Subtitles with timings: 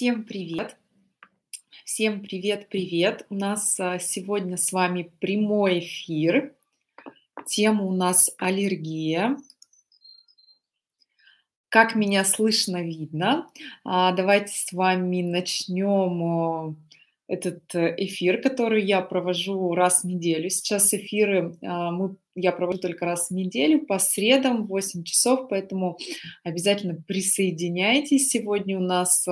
[0.00, 0.78] Всем привет!
[1.84, 3.26] Всем привет-привет!
[3.28, 6.54] У нас а, сегодня с вами прямой эфир.
[7.46, 9.36] Тема у нас аллергия.
[11.68, 13.50] Как меня слышно, видно.
[13.84, 16.78] А, давайте с вами начнем
[17.28, 20.48] этот э, эфир, который я провожу раз в неделю.
[20.48, 25.50] Сейчас эфиры а, мы, я провожу только раз в неделю по средам в 8 часов,
[25.50, 25.98] поэтому
[26.42, 28.30] обязательно присоединяйтесь.
[28.30, 29.28] Сегодня у нас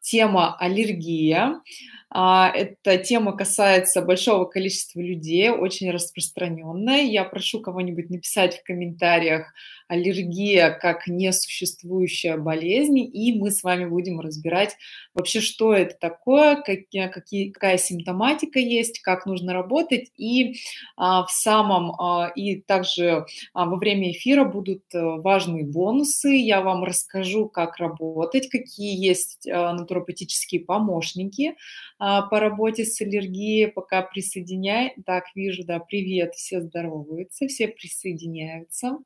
[0.00, 1.60] тема аллергия.
[2.10, 7.02] А, эта тема касается большого количества людей, очень распространенная.
[7.02, 9.52] Я прошу кого-нибудь написать в комментариях
[9.88, 14.76] аллергия как несуществующая болезнь, и мы с вами будем разбирать
[15.14, 20.56] вообще, что это такое, какие, какая симптоматика есть, как нужно работать, и
[20.96, 26.84] а, в самом, а, и также во время эфира будут э, важные бонусы, я вам
[26.84, 31.56] расскажу, как работать, какие есть а, натуропатические помощники,
[31.98, 34.94] по работе с аллергией, пока присоединяй.
[35.04, 38.98] Так, вижу, да, привет, все здороваются, все присоединяются.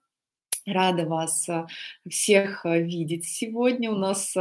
[0.67, 1.67] Рада вас а,
[2.09, 3.91] всех а, видеть сегодня.
[3.91, 4.35] У нас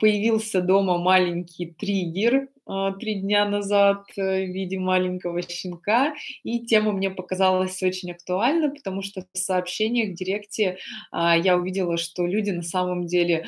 [0.00, 2.48] появился дома маленький триггер
[3.00, 9.02] три дня назад э, в виде маленького щенка, и тема мне показалась очень актуальна, потому
[9.02, 10.78] что в сообщениях в директе
[11.12, 13.46] я увидела, что люди на самом деле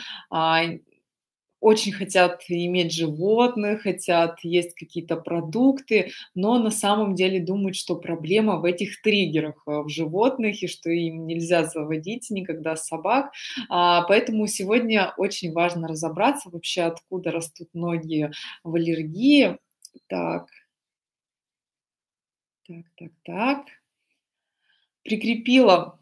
[1.65, 8.59] очень хотят иметь животных, хотят есть какие-то продукты, но на самом деле думают, что проблема
[8.59, 13.33] в этих триггерах э, в животных и что им нельзя заводить никогда собак.
[13.71, 18.31] А, поэтому сегодня очень важно разобраться вообще, откуда растут ноги
[18.63, 19.57] в аллергии.
[20.07, 20.49] Так,
[22.69, 23.67] так, так, так.
[25.03, 25.99] Прикрепила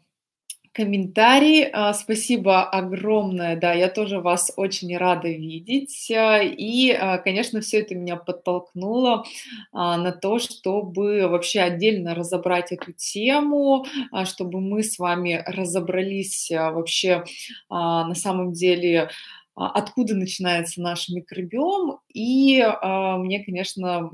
[0.73, 1.69] комментарий.
[1.71, 3.55] А, спасибо огромное.
[3.55, 6.11] Да, я тоже вас очень рада видеть.
[6.11, 9.23] А, и, а, конечно, все это меня подтолкнуло
[9.71, 13.85] на то, чтобы вообще отдельно разобрать эту тему,
[14.25, 17.23] чтобы мы с вами разобрались вообще
[17.69, 19.09] на самом деле,
[19.55, 21.99] откуда начинается наш микробиом.
[22.13, 24.11] И э, мне, конечно,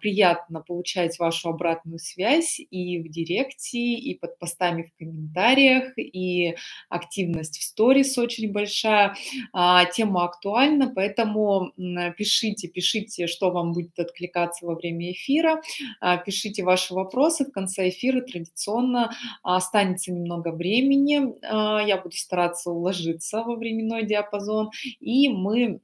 [0.00, 6.54] приятно получать вашу обратную связь и в директе, и под постами в комментариях, и
[6.88, 9.14] активность в сторис очень большая.
[9.52, 11.72] А, тема актуальна, поэтому
[12.16, 15.60] пишите, пишите, что вам будет откликаться во время эфира,
[16.00, 17.44] а, пишите ваши вопросы.
[17.44, 21.22] В конце эфира традиционно останется немного времени.
[21.42, 24.70] Я буду стараться уложиться во временной диапазон
[25.00, 25.80] и мы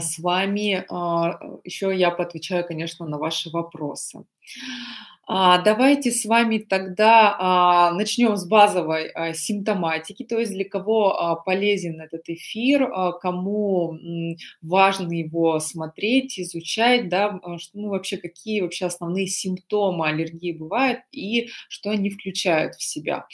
[0.00, 4.24] с вами, а, еще я поотвечаю, конечно, на ваши вопросы.
[5.26, 11.42] А, давайте с вами тогда а, начнем с базовой а, симптоматики, то есть для кого
[11.46, 12.90] полезен этот эфир,
[13.20, 13.98] кому
[14.60, 21.48] важно его смотреть, изучать, да, что, ну, вообще какие вообще основные симптомы аллергии бывают и
[21.68, 23.26] что они включают в себя.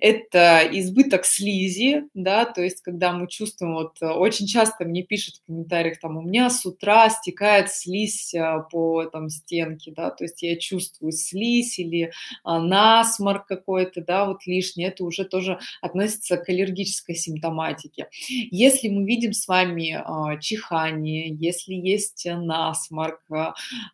[0.00, 5.46] Это избыток слизи, да, то есть когда мы чувствуем, вот очень часто мне пишут в
[5.46, 8.34] комментариях, там, у меня с утра стекает слизь
[8.70, 12.12] по там стенке, да, то есть я чувствую слизь или
[12.42, 18.08] а, насморк какой-то, да, вот лишний, это уже тоже относится к аллергической симптоматике.
[18.50, 23.20] Если мы видим с вами а, чихание, если есть насморк,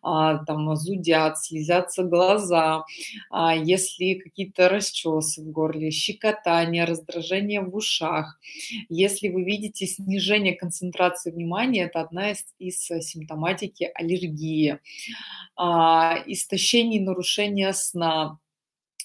[0.01, 2.83] а, там зудят, слезятся глаза,
[3.63, 8.39] если какие-то расчесы в горле, щекотание, раздражение в ушах,
[8.89, 14.79] если вы видите снижение концентрации внимания, это одна из, из симптоматики аллергии.
[15.57, 18.37] Истощение и сна, а,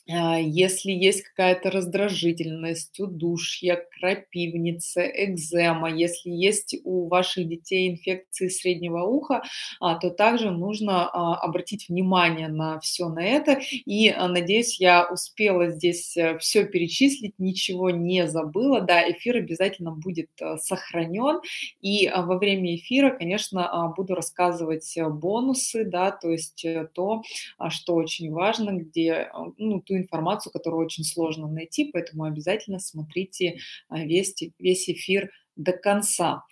[0.07, 9.43] если есть какая-то раздражительность, удушье, крапивница, экзема, если есть у ваших детей инфекции среднего уха,
[9.81, 13.61] а, то также нужно а, обратить внимание на все на это.
[13.85, 18.81] И надеюсь, я успела здесь э, все перечислить, ничего не забыла.
[18.81, 21.41] Да, эфир обязательно будет э, сохранен.
[21.81, 26.65] И во время эфира, конечно, буду рассказывать э, бонусы, да, то есть
[26.95, 27.23] то,
[27.69, 33.59] что очень важно, где, ну, ту информацию, которую очень сложно найти, поэтому обязательно смотрите
[33.89, 36.45] а, весь, весь эфир до конца.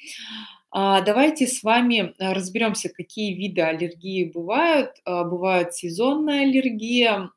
[0.71, 4.91] А, давайте с вами а, разберемся, какие виды аллергии бывают.
[5.07, 7.31] Бывает сезонная аллергия,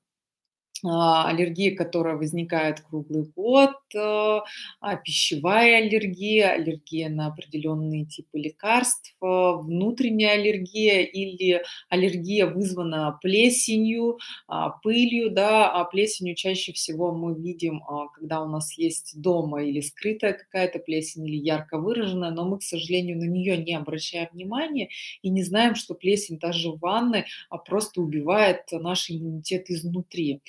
[0.83, 9.15] а, аллергия, которая возникает круглый год, э, а, пищевая аллергия, аллергия на определенные типы лекарств,
[9.21, 17.33] э, внутренняя аллергия или аллергия вызвана плесенью, а, пылью, да, а плесенью чаще всего мы
[17.33, 17.81] видим,
[18.13, 22.63] когда у нас есть дома или скрытая какая-то плесень, или ярко выраженная, но мы, к
[22.63, 24.89] сожалению, на нее не обращаем внимания
[25.21, 27.25] и не знаем, что плесень даже в ванной
[27.65, 30.41] просто убивает наш иммунитет изнутри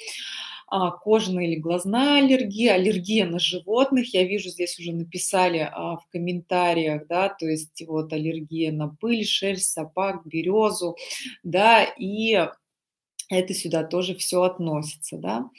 [1.03, 4.13] кожная или глазная аллергия, аллергия на животных.
[4.13, 9.25] Я вижу, здесь уже написали а, в комментариях, да, то есть вот аллергия на пыль,
[9.25, 10.97] шерсть, собак, березу,
[11.43, 12.49] да, и
[13.31, 15.51] это сюда тоже все относится, да.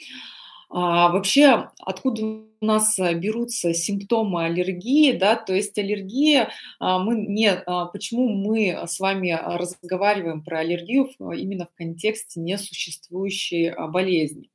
[0.70, 7.52] А, вообще, откуда нас э, берутся симптомы аллергии, да, то есть аллергия, а, мы не,
[7.52, 14.50] а, почему мы с вами разговариваем про аллергию именно в контексте несуществующей болезни?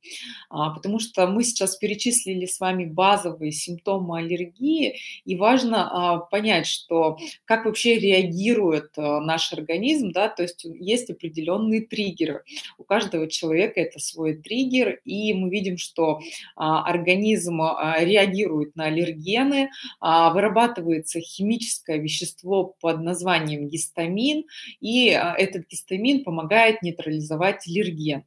[0.49, 7.65] Потому что мы сейчас перечислили с вами базовые симптомы аллергии, и важно понять, что как
[7.65, 12.43] вообще реагирует наш организм, да, то есть есть определенные триггеры.
[12.77, 16.19] У каждого человека это свой триггер, и мы видим, что
[16.55, 17.61] организм
[18.03, 19.69] реагирует на аллергены,
[19.99, 24.45] а, вырабатывается химическое вещество под названием гистамин,
[24.79, 28.23] и а, этот гистамин помогает нейтрализовать аллерген.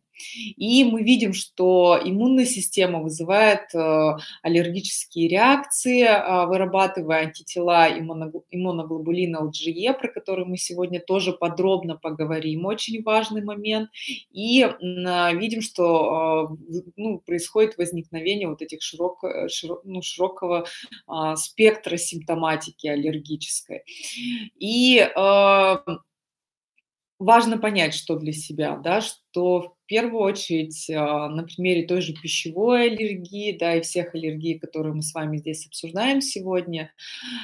[0.56, 9.94] И мы видим, что иммунная система вызывает э, аллергические реакции, а, вырабатывая антитела иммуноглобулина LGE,
[9.94, 13.91] про который мы сегодня тоже подробно поговорим, очень важный момент.
[14.32, 16.56] И а, видим, что а,
[16.97, 20.67] ну, происходит возникновение вот этих широк, э, широк, ну, широкого
[21.37, 23.82] спектра симптоматики аллергической.
[24.59, 25.06] И
[27.19, 32.12] важно понять, что для себя, да, что в первую очередь а, на примере той же
[32.12, 36.93] пищевой аллергии, да, и всех аллергий, которые мы с вами здесь обсуждаем сегодня,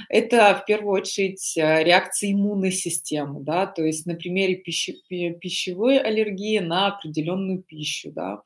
[0.09, 5.99] это в первую очередь а, реакция иммунной системы, да, то есть на примере пищи, пищевой
[5.99, 8.43] аллергии на определенную пищу, да,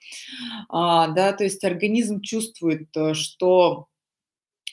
[0.69, 3.88] а, да, то есть организм чувствует, э, что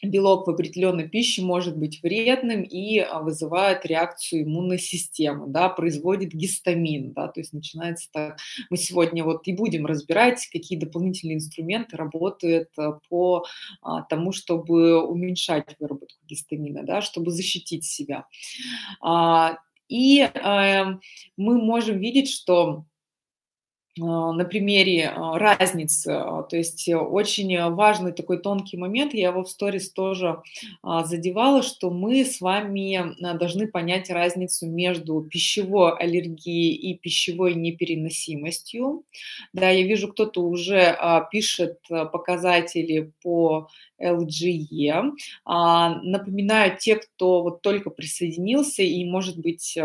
[0.01, 6.33] белок в определенной пище может быть вредным и а, вызывает реакцию иммунной системы, да, производит
[6.33, 8.37] гистамин, да, то есть начинается так.
[8.69, 13.45] Мы сегодня вот и будем разбирать, какие дополнительные инструменты работают а, по
[13.81, 18.25] а, тому, чтобы уменьшать выработку гистамина, да, чтобы защитить себя.
[19.87, 21.01] И эм,
[21.37, 22.94] мы можем видеть, что а,
[23.97, 26.09] на примере а, разницы.
[26.09, 30.41] А, то есть э, очень важный такой тонкий момент, я его в сторис тоже
[30.83, 39.03] задевала, что мы с вами должны понять разницу между пищевой аллергией и пищевой непереносимостью.
[39.53, 40.97] Да, я вижу, кто-то уже
[41.31, 43.67] пишет показатели по
[44.01, 45.11] LGE.
[45.45, 49.77] Напоминаю, те, кто вот только присоединился и, может быть,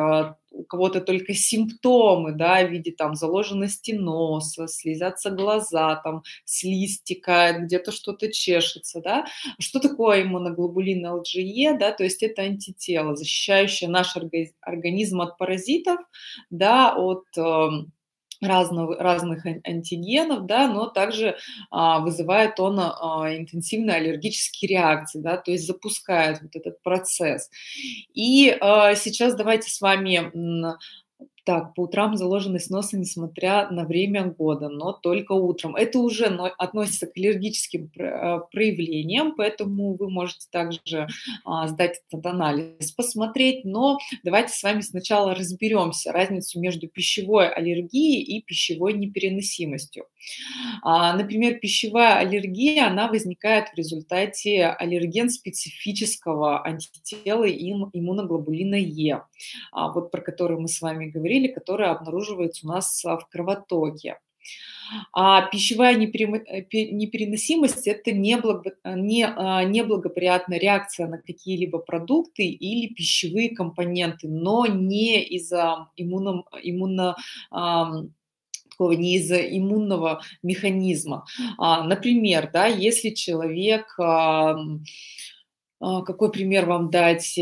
[0.51, 7.63] у кого-то только симптомы, да, в виде там заложенности носа, слезятся глаза, там слизь стекает,
[7.65, 9.27] где-то что-то чешется, да.
[9.59, 14.17] Что такое иммуноглобулин LGE, да, то есть это антитело, защищающее наш
[14.61, 16.01] организм от паразитов,
[16.51, 17.93] да, от эм,
[18.41, 21.37] разного, разных антигенов, да, но также
[21.71, 27.51] а, вызывает он а, интенсивные аллергические реакции, да, то есть запускает вот этот процесс.
[28.15, 30.33] И а, сейчас давайте с вами
[31.51, 35.75] так, по утрам заложенность носа, несмотря на время года, но только утром.
[35.75, 41.09] Это уже относится к аллергическим э, проявлениям, поэтому вы можете также
[41.45, 43.65] а, сдать этот анализ, посмотреть.
[43.65, 50.05] Но давайте с вами сначала разберемся разницу между пищевой аллергией и пищевой непереносимостью.
[50.85, 59.23] А, например, пищевая аллергия, она возникает в результате аллерген-специфического антитела иммуноглобулина Е,
[59.73, 64.19] а, вот про который мы с вами говорили, который обнаруживается у нас в кровотоке.
[65.13, 68.15] А пищевая непереносимость– это а,
[69.65, 77.17] неблагоприятная реакция на какие-либо продукты или пищевые компоненты, но не из-за иммуно, иммуно,
[78.79, 81.25] не из-за иммунного механизма.
[81.59, 84.57] А, например, да, если человек, а,
[85.81, 87.39] а, какой пример вам дать,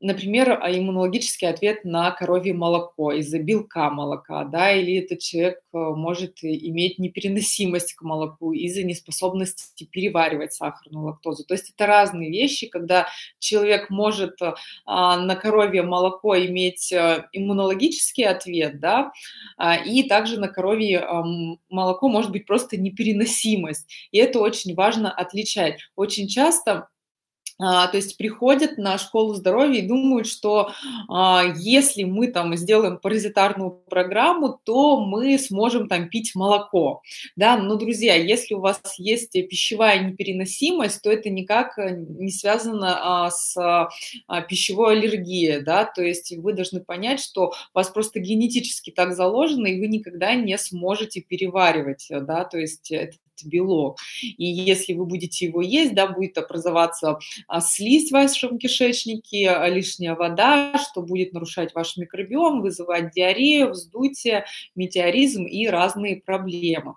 [0.00, 5.78] например, а, иммунологический ответ на коровье молоко из-за белка молока, да, или этот человек э,
[5.78, 11.44] может иметь непереносимость к молоку из-за неспособности переваривать сахарную лактозу.
[11.44, 14.54] То есть это разные вещи, когда человек может э,
[14.86, 19.12] а, на коровье молоко иметь э, иммунологический ответ, да,
[19.58, 21.06] а, и также на коровье
[21.68, 23.90] молоко может быть просто непереносимость.
[24.12, 25.80] И это очень важно отличать.
[25.94, 26.88] Очень часто
[27.60, 30.70] то есть приходят на школу здоровья и думают, что
[31.08, 37.02] а, если мы там сделаем паразитарную программу, то мы сможем там пить молоко.
[37.36, 37.56] Да?
[37.58, 43.30] Но, друзья, если у вас есть пищевая непереносимость, то это никак э, не связано а,
[43.30, 45.60] с а, пищевой аллергией.
[45.60, 45.84] Да?
[45.84, 50.56] То есть вы должны понять, что вас просто генетически так заложено, и вы никогда не
[50.56, 52.06] сможете переваривать.
[52.10, 52.44] Да?
[52.44, 53.98] То есть это белок.
[54.22, 59.68] И если вы будете его есть, да, будет образоваться а, слизь в вашем кишечнике, а,
[59.68, 64.44] лишняя вода, что будет нарушать ваш микробиом, вызывать диарею, вздутие,
[64.74, 66.94] метеоризм и разные проблемы.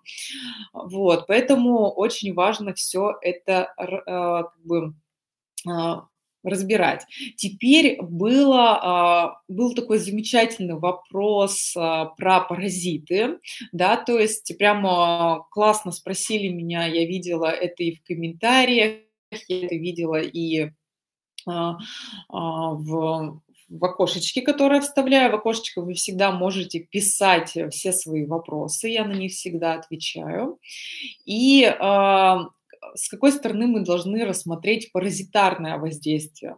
[0.73, 4.93] Вот, поэтому очень важно все это а, как бы
[6.43, 7.05] разбирать.
[7.35, 13.39] Теперь было, а, был такой замечательный вопрос а, про паразиты,
[13.71, 18.99] да, то есть прямо классно спросили меня, я видела это и в комментариях,
[19.47, 20.69] я это видела и
[21.47, 21.77] а,
[22.29, 25.31] в, в окошечке, которое вставляю.
[25.31, 30.59] В окошечко вы всегда можете писать все свои вопросы, я на них всегда отвечаю.
[31.25, 31.63] И
[32.95, 36.57] с какой стороны мы должны рассмотреть паразитарное воздействие.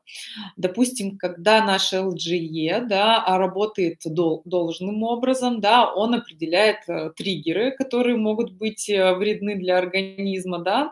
[0.57, 7.71] Допустим, когда наш LGE да, а работает дол- должным образом, да, он определяет э, триггеры,
[7.71, 10.91] которые могут быть э, вредны для организма, да,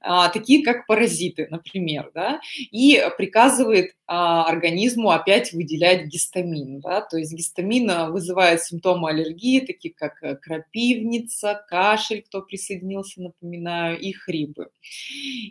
[0.00, 6.80] а, такие как паразиты, например, да, и приказывает организму опять выделять гистамин.
[6.80, 7.00] Да?
[7.00, 13.98] То есть гистамин а, вызывает симптомы аллергии, такие как э, крапивница, кашель, кто присоединился, напоминаю,
[13.98, 14.68] и хрипы.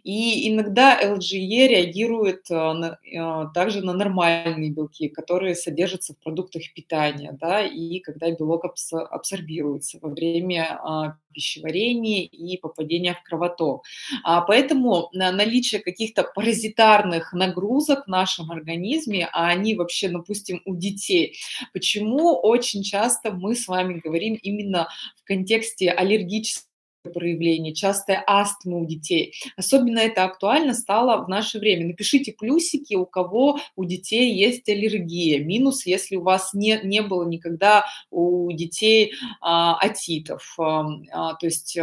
[0.03, 7.37] И иногда LGE реагирует а, на, также на нормальные белки, которые содержатся в продуктах питания,
[7.39, 13.83] да, и когда белок абсорбируется во время пищеварения и попадения в кровоток.
[14.23, 21.37] Поэтому наличие каких-то паразитарных нагрузок в нашем организме, а они вообще, допустим, у детей.
[21.73, 26.70] Почему очень часто мы с вами говорим именно в контексте аллергических
[27.09, 29.33] проявления, частая астма у детей.
[29.57, 31.87] Особенно это актуально стало в наше время.
[31.87, 35.43] Напишите плюсики, у кого у детей есть аллергия.
[35.43, 40.55] Минус, если у вас не, не было никогда у детей а, атитов.
[40.59, 41.77] А, а, то есть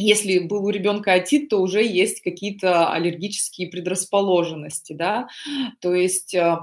[0.00, 5.26] если был у ребенка отит, то уже есть какие-то аллергические предрасположенности, да,
[5.80, 6.58] то есть э,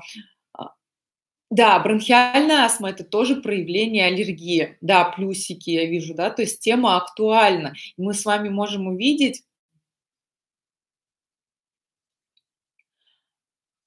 [1.52, 4.78] да, бронхиальная астма– это тоже проявление аллергии.
[4.82, 7.74] Да, плюсики я вижу, да, то есть тема актуальна.
[7.98, 9.44] Мы с вами можем увидеть…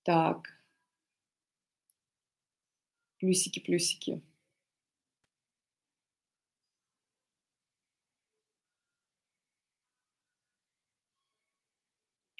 [0.07, 0.49] Так.
[3.21, 4.23] Плюсики, плюсики.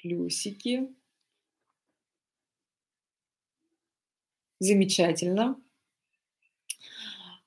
[0.01, 0.89] плюсики.
[4.59, 5.55] Замечательно.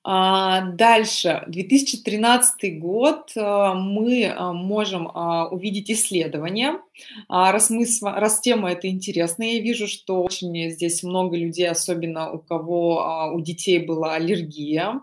[0.04, 5.06] А, дальше, 2013 год, а, мы а, можем
[5.52, 6.80] увидеть исследования.
[7.28, 12.38] Раз, мы, раз тема это интересная, я вижу, что очень здесь много людей, особенно у
[12.38, 15.00] кого у детей была аллергия.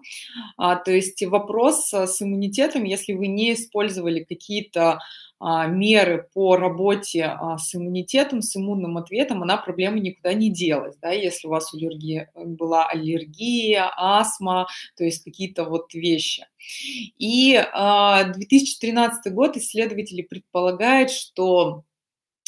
[0.57, 4.99] То есть вопрос с иммунитетом, если вы не использовали какие-то
[5.41, 10.97] а, меры по работе а, с иммунитетом, с иммунным ответом, она проблема никуда не делась.
[11.01, 11.11] Да?
[11.11, 14.67] Если у вас аллергия, э, была аллергия, астма,
[14.97, 16.45] то есть какие-то вот вещи.
[17.17, 21.83] И 2013 а, год исследователи предполагают, что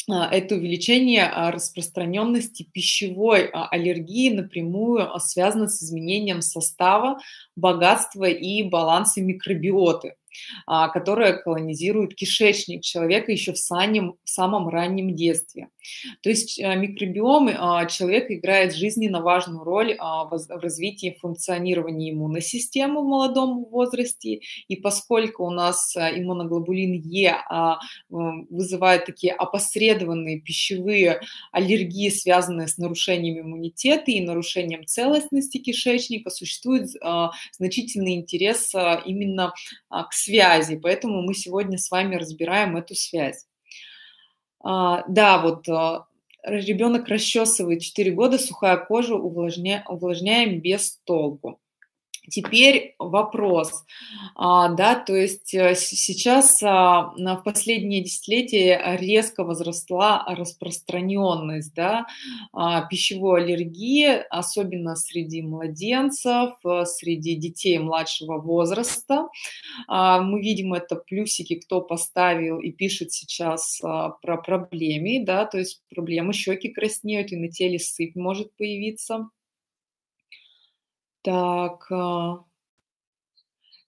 [0.08, 7.18] это увеличение распространенности пищевой аллергии напрямую связано с изменением состава,
[7.56, 10.14] богатства и баланса микробиоты.
[10.66, 15.68] А, которая колонизирует кишечник человека еще в, санем, в самом раннем детстве.
[16.22, 22.42] То есть э, микробиом а, человека играет жизненно важную роль а, в развитии функционирования иммунной
[22.42, 27.36] системы в молодом возрасте, и поскольку у нас э, иммуноглобулин Е
[28.08, 31.20] вызывает такие опосредованные пищевые
[31.50, 36.90] аллергии, связанные с нарушением иммунитета и нарушением целостности кишечника, существует
[37.52, 38.72] значительный интерес
[39.06, 39.52] именно
[39.90, 43.46] к связи, поэтому мы сегодня с вами разбираем эту связь.
[44.62, 46.06] А, да, вот а,
[46.44, 51.61] ребенок расчесывает 4 года, сухая кожа, увлажня, увлажняем без толку.
[52.30, 53.84] Теперь вопрос,
[54.36, 62.06] а, да, то есть э, сейчас а, в последние десятилетия резко возросла распространенность, да,
[62.52, 69.28] а, пищевой аллергии, особенно среди младенцев, э, среди детей младшего возраста.
[69.88, 76.32] Мы видим это плюсики, кто поставил и пишет сейчас про проблемы, да, то есть проблемы,
[76.32, 79.28] щеки краснеют и на теле сыпь может появиться.
[81.22, 82.44] Так, а,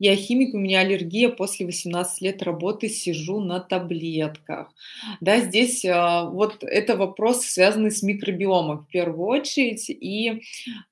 [0.00, 4.72] я химик, у меня аллергия, после 18 лет работы сижу на таблетках.
[5.20, 10.42] Да, здесь а, вот это вопрос, связанный с микробиомом в первую очередь, и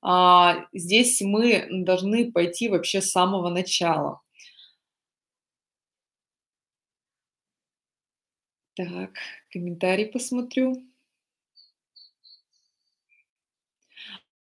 [0.01, 4.21] а, здесь мы должны пойти вообще с самого начала.
[8.75, 9.17] Так,
[9.51, 10.83] комментарий посмотрю.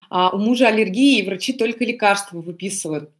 [0.09, 3.11] У мужа аллергии, и врачи только лекарства выписывают.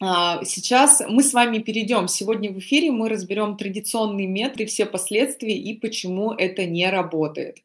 [0.00, 2.08] А, сейчас мы с вами перейдем.
[2.08, 7.58] Сегодня в эфире мы разберем традиционные методы, все последствия и почему это не работает.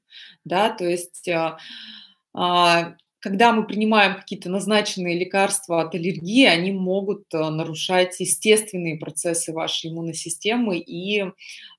[0.45, 1.27] Да, то есть
[2.33, 9.53] а, когда мы принимаем какие-то назначенные лекарства от аллергии, они могут э, нарушать естественные процессы
[9.53, 11.23] вашей иммунной системы и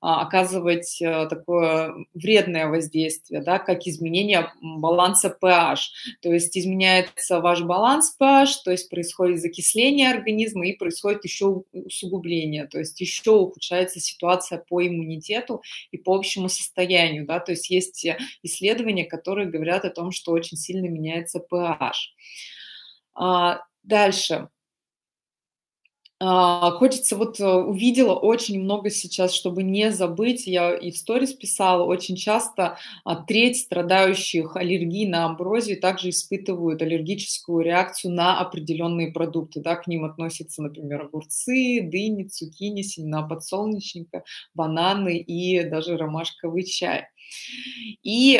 [0.01, 5.77] а, оказывать э, такое вредное воздействие, да, как изменение баланса pH.
[6.21, 12.67] То есть изменяется ваш баланс pH, то есть происходит закисление организма и происходит еще усугубление,
[12.67, 17.25] то есть еще ухудшается ситуация по иммунитету и по общему состоянию.
[17.25, 21.39] Да, то есть есть э, исследования, которые говорят о том, что очень сильно меняется меняется
[21.39, 21.91] pH.
[23.15, 24.49] А, дальше.
[26.25, 31.33] А, хочется, вот э, увидела очень много сейчас, чтобы не забыть, я и в сторис
[31.33, 39.11] писала, очень часто а, треть страдающих аллергией на амброзию также испытывают аллергическую реакцию на определенные
[39.11, 39.59] продукты.
[39.59, 44.23] Да, к ним относятся, например, огурцы, дыни, цукини, семена подсолнечника,
[44.53, 47.07] бананы и даже ромашковый чай.
[48.01, 48.37] И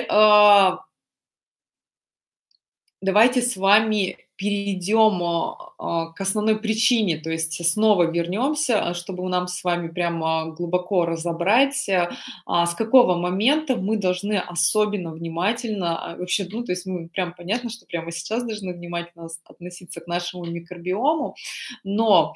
[3.03, 9.27] давайте с вами перейдем а, а, к основной причине, то есть снова вернемся, а, чтобы
[9.29, 16.63] нам с вами прямо глубоко разобрать, с какого момента мы должны особенно внимательно, вообще, ну,
[16.63, 21.35] то есть мы прям понятно, что прямо сейчас должны внимательно относиться к нашему микробиому,
[21.83, 22.33] но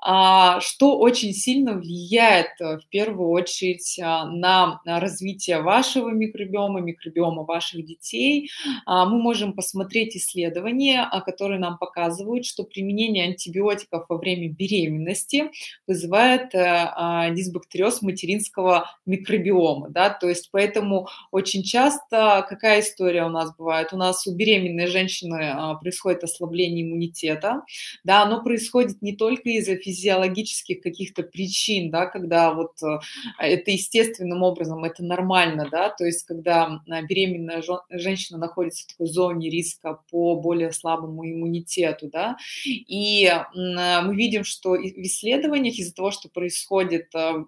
[0.00, 8.50] что очень сильно влияет э, в первую очередь на развитие вашего микробиома, микробиома ваших детей,
[8.86, 15.50] мы можем посмотреть исследования, которые нам показывают, что применение антибиотиков во время беременности
[15.86, 19.88] вызывает э, а, дисбактериоз материнского микробиома.
[19.88, 20.10] Да?
[20.10, 23.92] То есть поэтому очень часто какая история у нас бывает?
[23.92, 27.62] У нас у беременной женщины а, происходит ослабление иммунитета,
[28.04, 32.98] да, оно происходит не только из-за физиологических каких-то причин, да, когда вот э,
[33.38, 39.06] это естественным образом, это нормально, да, то есть когда а, беременная женщина находится в такой
[39.06, 45.94] зоне риска по более слабому нашему иммунитету, да, и мы видим, что в исследованиях из-за
[45.94, 47.44] того, что происходит э,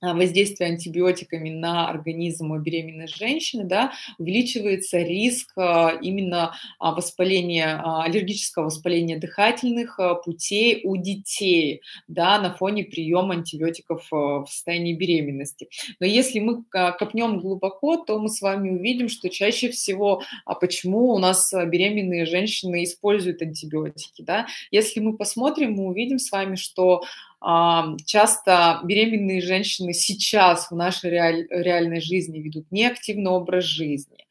[0.00, 8.64] воздействия антибиотиками на организм у беременной женщины, да, увеличивается риск а, именно а, воспаления, аллергического
[8.64, 15.68] воспаления дыхательных путей у детей да, на фоне приема антибиотиков в состоянии беременности.
[15.98, 21.12] Но если мы копнем глубоко, то мы с вами увидим, что чаще всего, а почему
[21.12, 24.22] у нас беременные женщины используют антибиотики.
[24.22, 24.46] Да?
[24.70, 27.02] Если мы посмотрим, мы увидим с вами, что
[27.42, 34.26] часто беременные женщины сейчас в нашей реаль, реальной жизни ведут неактивный образ жизни.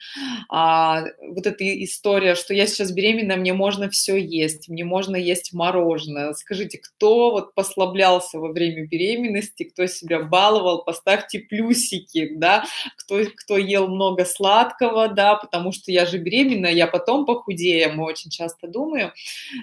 [0.48, 5.54] А, вот эта история, что я сейчас беременна, мне можно все есть, мне можно есть
[5.54, 6.34] мороженое.
[6.34, 12.64] Скажите, кто вот послаблялся во время беременности, кто себя баловал, поставьте плюсики, да,
[12.96, 18.06] кто, кто ел много сладкого, да, потому что я же беременна, я потом похудею, мы
[18.06, 19.12] очень часто думаем,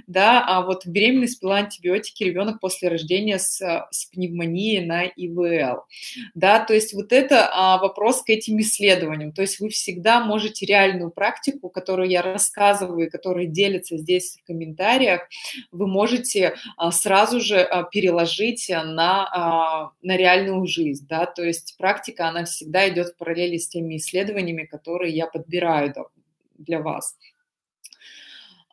[0.07, 5.85] да, а вот беременность пила антибиотики ребенок после рождения с, с пневмонией на ИВЛ.
[6.35, 9.33] Да, то есть вот это а, вопрос к этим исследованиям.
[9.33, 15.23] То есть вы всегда можете реальную практику, которую я рассказываю, которая делится здесь в комментариях,
[15.73, 21.07] вы можете а, сразу же а, переложить на, а, на реальную жизнь.
[21.09, 21.27] Да?
[21.27, 25.95] То есть практика, она всегда идет в параллели с теми исследованиями, которые я подбираю
[26.59, 27.17] для вас.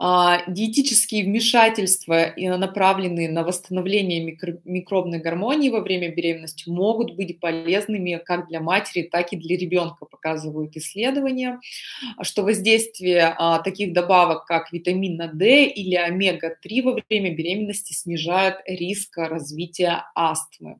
[0.05, 8.21] А, диетические вмешательства, направленные на восстановление микро микробной гармонии во время беременности, могут быть полезными
[8.25, 11.61] как для матери, так и для ребенка, показывают исследования,
[12.21, 19.17] что воздействие а, таких добавок, как витамина D или омега-3 во время беременности снижает риск
[19.17, 20.79] развития астмы.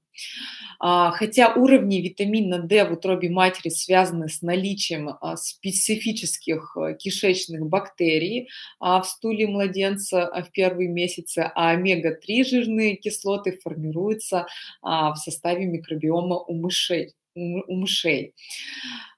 [0.80, 7.65] А, хотя уровни витамина D в утробе матери связаны с наличием а, специфических э, кишечных
[7.67, 8.49] бактерий
[8.80, 14.47] а, в стуле младенца в первые месяцы, а омега-3 жирные кислоты формируются
[14.82, 18.36] в составе микробиома у мышей у мышей.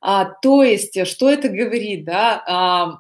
[0.02, 2.44] А, то есть, что это говорит, да?
[2.48, 3.00] А,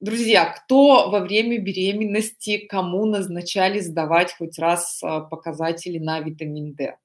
[0.00, 6.96] Друзья, кто во время беременности, кому назначали сдавать хоть раз а, показатели на витамин D?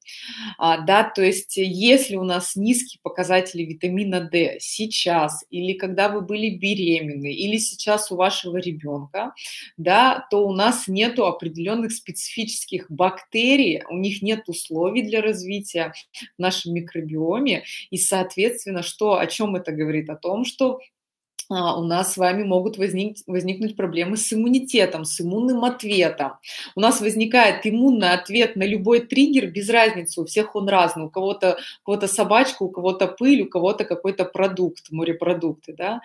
[0.57, 6.21] А, да, то есть если у нас низкие показатели витамина D сейчас или когда вы
[6.21, 9.33] были беременны или сейчас у вашего ребенка,
[9.75, 15.91] да, то у нас нету определенных специфических бактерий, у них нет условий для развития
[16.37, 20.09] в нашем микробиоме, и, соответственно, что, о чем это говорит?
[20.09, 20.79] О том, что
[21.49, 26.33] у нас с вами могут возник, возникнуть проблемы с иммунитетом, с иммунным ответом.
[26.75, 31.05] У нас возникает иммунный ответ на любой триггер, без разницы, у всех он разный.
[31.05, 35.73] У кого-то у кого собачка, у кого-то пыль, у кого-то какой-то продукт, морепродукты.
[35.73, 36.01] Да?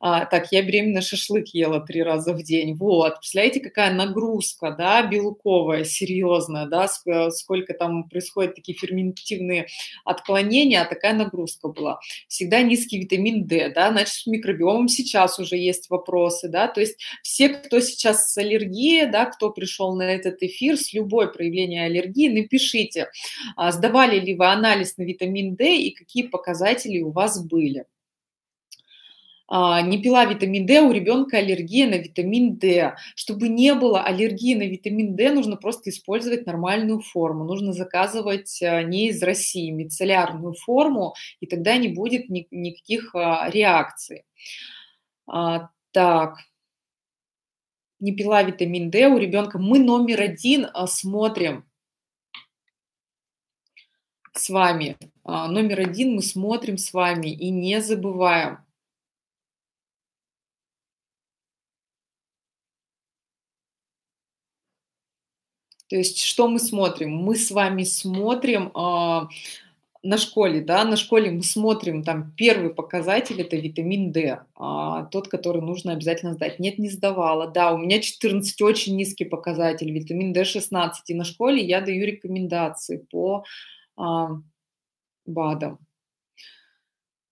[0.00, 2.74] А, так, я беременна шашлык ела три раза в день.
[2.74, 6.88] Вот, представляете, какая нагрузка да, белковая, серьезная, да,
[7.30, 9.66] сколько там происходит такие ферментативные
[10.04, 12.00] отклонения, а такая нагрузка была.
[12.26, 16.98] Всегда низкий витамин D, да, значит, микробиом по-моему, сейчас уже есть вопросы, да, то есть
[17.22, 22.28] все, кто сейчас с аллергией, да, кто пришел на этот эфир с любой проявлением аллергии,
[22.28, 23.10] напишите,
[23.56, 27.86] а, сдавали ли вы анализ на витамин D и какие показатели у вас были
[29.52, 32.96] не пила витамин D, у ребенка аллергия на витамин D.
[33.14, 37.44] Чтобы не было аллергии на витамин D, нужно просто использовать нормальную форму.
[37.44, 44.24] Нужно заказывать а, не из России, мицеллярную форму, и тогда не будет ни, никаких реакций.
[45.26, 46.38] А, так.
[48.00, 49.58] Не пила витамин D у ребенка.
[49.58, 51.64] Мы номер один а, смотрим
[54.32, 54.96] с вами.
[55.24, 58.58] А, номер один мы смотрим с вами и не забываем.
[65.92, 67.10] То есть что мы смотрим?
[67.14, 73.56] Мы с вами смотрим на школе, да, на школе мы смотрим, там первый показатель это
[73.56, 76.58] витамин D, а, тот, который нужно обязательно сдать.
[76.58, 77.46] Нет, не сдавала.
[77.46, 81.10] Да, у меня 14 очень низкий показатель, витамин D 16.
[81.10, 83.44] И на школе я даю рекомендации по
[83.94, 84.30] а,
[85.26, 85.78] БАДам.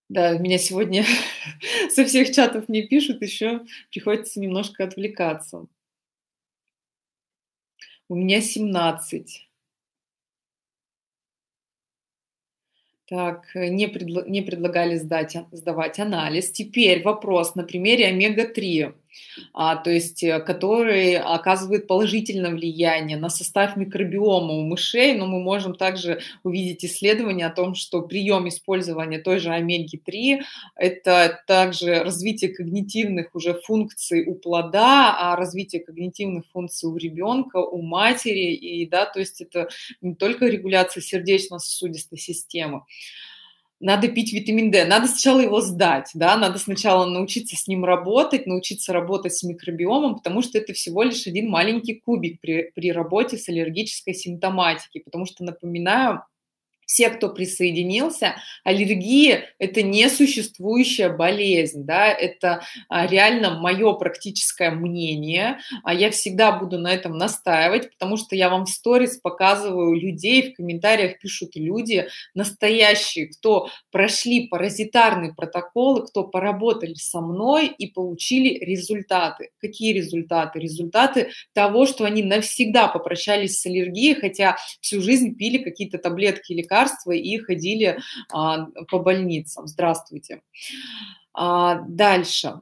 [0.07, 1.03] Да, меня сегодня
[1.89, 5.65] со всех чатов не пишут, еще приходится немножко отвлекаться.
[8.11, 9.49] У меня 17.
[13.05, 16.51] Так, э, не, предло, не предлагали сдать, сдавать анализ.
[16.51, 18.93] Теперь вопрос на примере омега-3
[19.53, 25.41] а, то есть э, который оказывает положительное влияние на состав микробиома у мышей, но мы
[25.41, 30.41] можем также увидеть исследования о том, что прием использования той же омеги-3–
[30.75, 37.81] это также развитие когнитивных уже функций у плода, а развитие когнитивных функций у ребенка, у
[37.81, 39.69] матери, и да, то есть это
[40.01, 42.83] не только регуляция сердечно-сосудистой системы,
[43.81, 48.45] надо пить витамин D, надо сначала его сдать, да, надо сначала научиться с ним работать,
[48.45, 53.37] научиться работать с микробиомом, потому что это всего лишь один маленький кубик при, при работе
[53.37, 56.23] с аллергической симптоматикой, потому что, напоминаю,
[56.91, 65.93] все, кто присоединился, аллергия– это несуществующая болезнь, да, это а, реально мое практическое мнение, а
[65.93, 70.57] я всегда буду на этом настаивать, потому что я вам в сторис показываю людей, в
[70.57, 79.51] комментариях пишут люди настоящие, кто прошли паразитарные протоколы, кто поработали со мной и получили результаты.
[79.61, 80.59] Какие результаты?
[80.59, 86.80] Результаты того, что они навсегда попрощались с аллергией, хотя всю жизнь пили какие-то таблетки, лекарства,
[86.81, 87.99] лекарства и ходили
[88.31, 89.67] а, по больницам.
[89.67, 90.41] Здравствуйте.
[91.33, 92.61] А, дальше.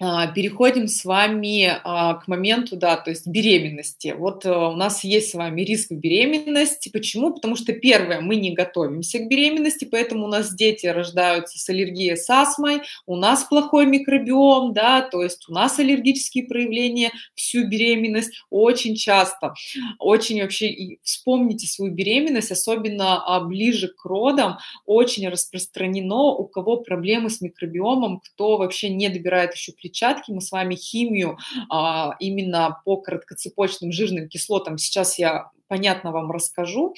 [0.00, 4.14] А, переходим с вами а, к моменту, да, то есть беременности.
[4.16, 6.88] Вот э, у нас есть с вами риск беременности.
[6.88, 7.34] Почему?
[7.34, 12.16] Потому что, первое, мы не готовимся к беременности, поэтому у нас дети рождаются с аллергией,
[12.16, 18.44] с астмой, у нас плохой микробиом, да, то есть у нас аллергические проявления всю беременность
[18.50, 19.54] очень часто.
[19.98, 27.30] Очень вообще, вспомните свою беременность, особенно а, ближе к родам, очень распространено, у кого проблемы
[27.30, 31.38] с микробиомом, кто вообще не добирает еще клетчатки, мы с вами химию
[31.70, 36.94] а, именно по короткоцепочным жирным кислотам сейчас я понятно вам расскажу.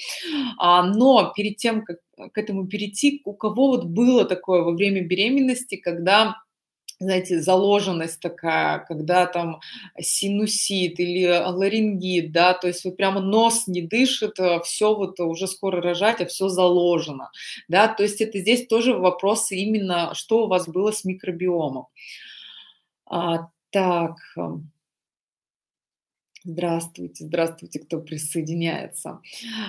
[0.59, 1.98] А, но перед тем, как
[2.33, 6.37] к этому перейти, у кого вот было такое во время беременности, когда
[7.03, 9.61] знаете, заложенность такая, когда там
[9.98, 15.46] синусит или ларингит, да, то есть вот прямо нос не дышит, а все вот уже
[15.46, 17.31] скоро рожать, а все заложено,
[17.68, 21.87] да, то есть это здесь тоже вопросы именно, что у вас было с микробиомом.
[23.11, 24.16] А, так,
[26.42, 29.20] Здравствуйте, здравствуйте, кто присоединяется.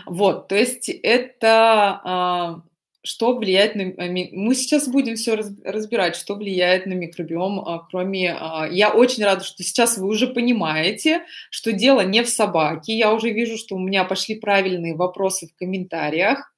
[0.06, 2.62] Вот, то есть это а,
[3.04, 3.84] что влияет на...
[3.98, 8.34] Мы сейчас будем все разбирать, что влияет на микробиом, а, кроме...
[8.34, 12.96] А, я очень рада, что сейчас вы уже понимаете, что дело не в собаке.
[12.96, 16.51] Я уже вижу, что у меня пошли правильные вопросы в комментариях.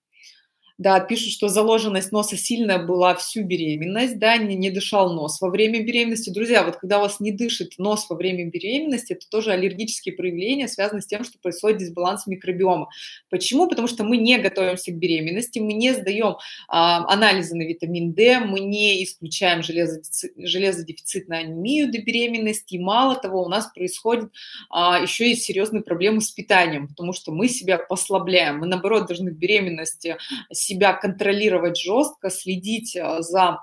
[0.79, 5.51] Да, пишут, что заложенность носа сильная была всю беременность, да, не, не дышал нос во
[5.51, 6.31] время беременности.
[6.31, 10.67] Друзья, вот когда у вас не дышит нос во время беременности, это тоже аллергические проявления,
[10.67, 12.89] связаны с тем, что происходит дисбаланс микробиома.
[13.29, 13.69] Почему?
[13.69, 18.39] Потому что мы не готовимся к беременности, мы не сдаем а, анализы на витамин D,
[18.39, 24.31] мы не исключаем железодефицит, железодефицитную анемию до беременности, и мало того, у нас происходит
[24.71, 29.29] а, еще и серьезные проблемы с питанием, потому что мы себя послабляем, мы наоборот должны
[29.29, 30.17] в беременности
[30.63, 33.59] себя контролировать жестко, следить э, за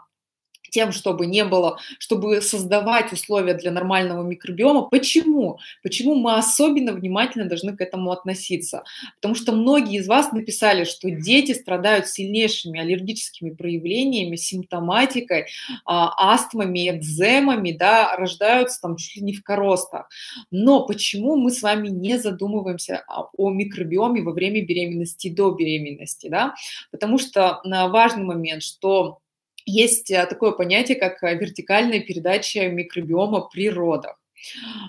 [0.71, 4.83] тем, чтобы не было, чтобы создавать условия для нормального микробиома.
[4.83, 5.59] Почему?
[5.83, 8.85] Почему мы особенно внимательно должны к этому относиться?
[9.17, 15.47] Потому что многие из вас написали, что дети страдают сильнейшими аллергическими проявлениями, симптоматикой,
[15.85, 20.09] а, астмами, экземами, да, рождаются там чуть ли не в коростах.
[20.51, 26.55] Но почему мы с вами не задумываемся о микробиоме во время беременности до беременности, да?
[26.91, 29.19] Потому что важный момент, что
[29.67, 34.20] есть э, такое понятие, как э, вертикальная передача микробиома при родах.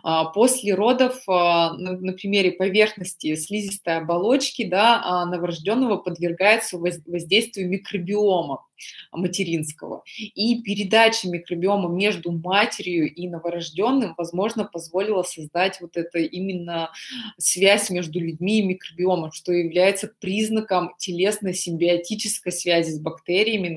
[0.03, 8.65] А, после родов а, на примере поверхности слизистой оболочки да, а, новорожденного подвергается воздействию микробиома
[9.11, 10.03] материнского.
[10.17, 16.91] И передача микробиома между матерью и новорожденным, возможно, позволила создать вот это именно
[17.37, 23.69] связь между людьми и микробиомом, что является признаком телесной симбиотической связи с бактериями,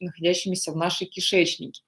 [0.00, 1.82] находящимися в нашей кишечнике.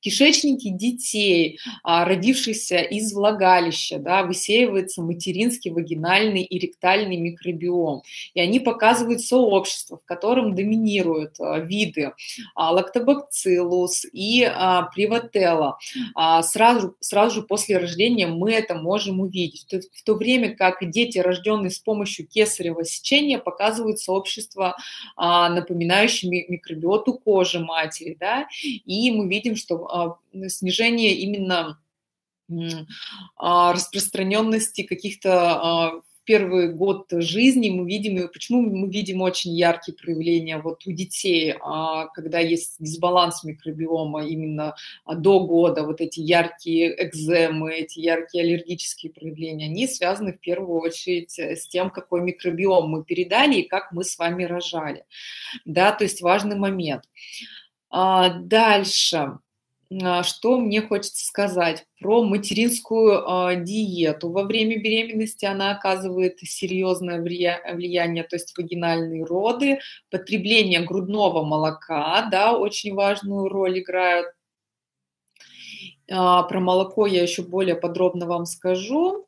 [0.00, 8.02] Кишечники детей, родившихся из влагалища, да, высеивается материнский, вагинальный и ректальный микробиом.
[8.34, 12.12] И они показывают сообщество, в котором доминируют виды продукты,
[12.54, 15.78] а, лактобациллус и а, привателла.
[16.14, 19.66] А, сразу, сразу же после рождения мы это можем увидеть.
[19.92, 24.76] В то время как дети, рожденные с помощью кесарево сечения, показывают сообщество,
[25.16, 28.16] напоминающее микробиоту кожи матери.
[28.18, 28.46] Да?
[28.62, 31.78] И мы видим, что снижение именно
[33.38, 40.86] распространенности каких-то первый год жизни мы видим, и почему мы видим очень яркие проявления вот
[40.86, 47.74] у детей, а, когда есть дисбаланс микробиома именно а, до года, вот эти яркие экземы,
[47.74, 53.56] эти яркие аллергические проявления, они связаны в первую очередь с тем, какой микробиом мы передали
[53.56, 55.04] и как мы с вами рожали.
[55.64, 57.04] Да, то есть важный момент.
[57.90, 59.38] А, дальше.
[60.00, 64.30] А, что мне хочется сказать про материнскую а, диету.
[64.30, 72.56] Во время беременности она оказывает серьезное влияние, то есть вагинальные роды, потребление грудного молока, да,
[72.56, 74.28] очень важную роль играют.
[76.10, 79.26] А, про молоко я еще более подробно вам скажу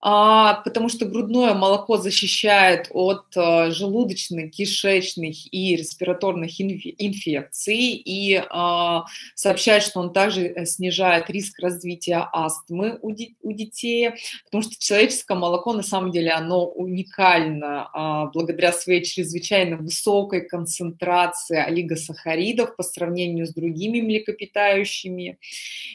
[0.00, 9.82] потому что грудное молоко защищает от а, желудочных, кишечных и респираторных инфекций и а, сообщает,
[9.82, 13.12] что он также э, снижает риск развития астмы у
[13.52, 14.10] детей,
[14.44, 21.56] потому что человеческое молоко на самом деле оно уникально а, благодаря своей чрезвычайно высокой концентрации
[21.56, 25.38] олигосахаридов по сравнению с другими млекопитающими.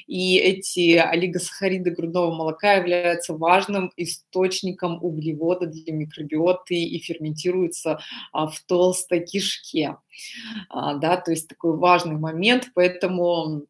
[0.08, 8.00] И эти олигосахариды грудного молока являются важным источником углевода для микробиоты и ферментируется
[8.32, 9.98] а, в толстой кишке.
[10.70, 13.66] А, да, то есть такой важный момент, поэтому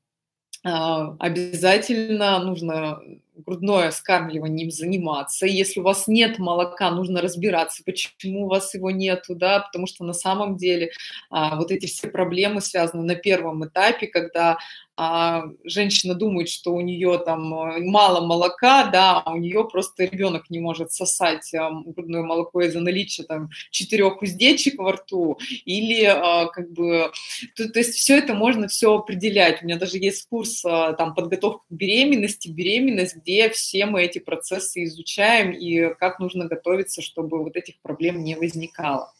[0.65, 2.99] а, обязательно нужно
[3.35, 5.45] грудное скармливанием заниматься.
[5.45, 10.05] Если у вас нет молока, нужно разбираться, почему у вас его нету, да, потому что
[10.05, 10.91] на самом деле
[11.29, 14.57] а, вот эти все проблемы связаны на первом этапе, когда
[14.95, 20.05] а, женщина думает, что у нее там э, мало молока, да, а у нее просто
[20.05, 26.03] ребенок не может сосать а, грудное молоко из-за наличия там четырех уздечек во рту, или
[26.03, 27.11] а, как бы,
[27.55, 29.63] то, то есть все это можно все определять.
[29.63, 34.19] У меня даже есть курс а, там подготовка к беременности, беременность, где все мы эти
[34.19, 39.11] процессы изучаем и как нужно готовиться, чтобы вот этих проблем не возникало.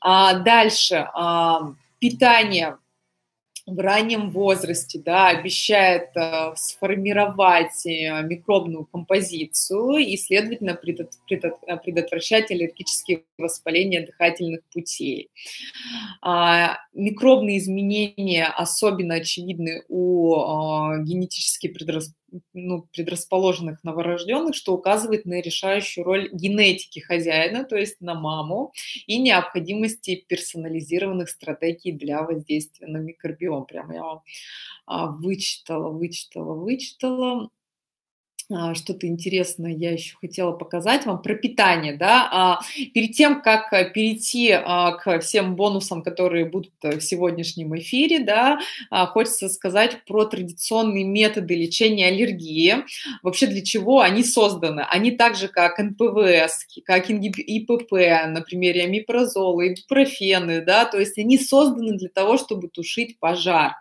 [0.00, 2.78] А, дальше, а, питание
[3.68, 11.54] в раннем возрасте да, обещает э, сформировать э, микробную композицию и, следовательно, предот, предот,
[11.84, 15.30] предотвращать аллергические воспаления дыхательных путей.
[16.22, 22.17] А, микробные изменения особенно очевидны у а, генетически предрасположенных
[22.52, 28.72] ну, предрасположенных новорожденных, что указывает на решающую роль генетики хозяина, то есть на маму,
[29.06, 33.66] и необходимости персонализированных стратегий для воздействия на микробиом.
[33.66, 34.22] Прямо я вам
[34.86, 37.50] а, вычитала, вычитала, вычитала.
[38.50, 42.28] А, что-то интересное я еще хотела показать вам про питание, да.
[42.32, 42.60] А,
[42.94, 48.20] перед тем, как э, перейти а, к всем бонусам, которые будут э, в сегодняшнем эфире,
[48.20, 48.58] да,
[49.08, 52.84] хочется сказать про традиционные методы лечения аллергии.
[53.22, 54.80] Вообще для чего они созданы?
[54.88, 57.92] Они так же, как НПВС, как ИПП,
[58.28, 63.74] например, амипрозолы, ибупрофены, да, то есть они созданы для того, чтобы тушить пожар.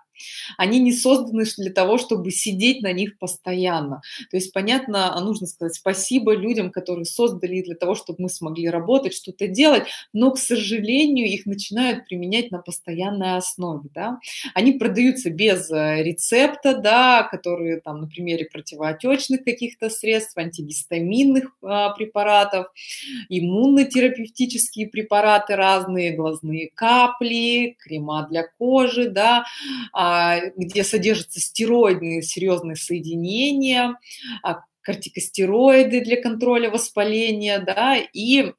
[0.57, 4.01] Они не созданы для того, чтобы сидеть на них постоянно.
[4.29, 8.69] То есть, понятно, а нужно сказать спасибо людям, которые создали для того, чтобы мы смогли
[8.69, 13.89] работать, что-то делать, но, к сожалению, их начинают применять на постоянной основе.
[13.93, 14.19] Да?
[14.53, 21.89] Они продаются без э, рецепта, да, которые, там, на примере противоотечных каких-то средств, антигистаминных а,
[21.91, 22.67] препаратов,
[23.29, 29.45] иммунотерапевтические препараты разные, глазные капли, крема для кожи, да,
[29.93, 30.06] а,
[30.55, 33.97] где содержатся стероидные серьезные соединения,
[34.43, 38.53] а, кортикостероиды для контроля воспаления, да, и а,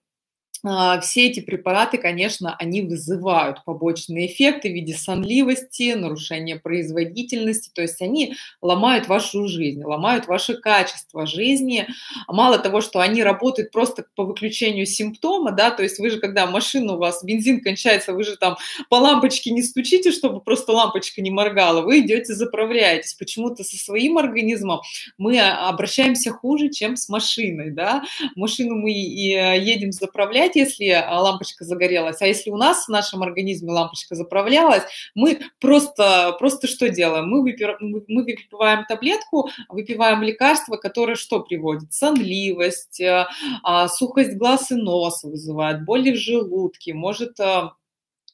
[1.03, 8.01] все эти препараты, конечно, они вызывают побочные эффекты в виде сонливости, нарушения производительности, то есть
[8.03, 11.87] они ломают вашу жизнь, ломают ваше качество жизни.
[12.27, 16.47] Мало того, что они работают просто по выключению симптома, да, то есть вы же, когда
[16.47, 18.57] машина у вас, бензин кончается, вы же там
[18.89, 23.15] по лампочке не стучите, чтобы просто лампочка не моргала, вы идете заправляетесь.
[23.15, 24.81] Почему-то со своим организмом
[25.17, 28.03] мы обращаемся хуже, чем с машиной, да.
[28.37, 32.89] Машину мы и э, едем заправлять, если а, лампочка загорелась, а если у нас в
[32.89, 34.83] нашем организме лампочка заправлялась,
[35.15, 37.29] мы просто, просто что делаем?
[37.29, 41.93] Мы, выпиваем таблетку, выпиваем лекарство, которое что приводит?
[41.93, 43.27] Сонливость, э,
[43.63, 47.71] а, сухость глаз и носа вызывает, боли в желудке, может э,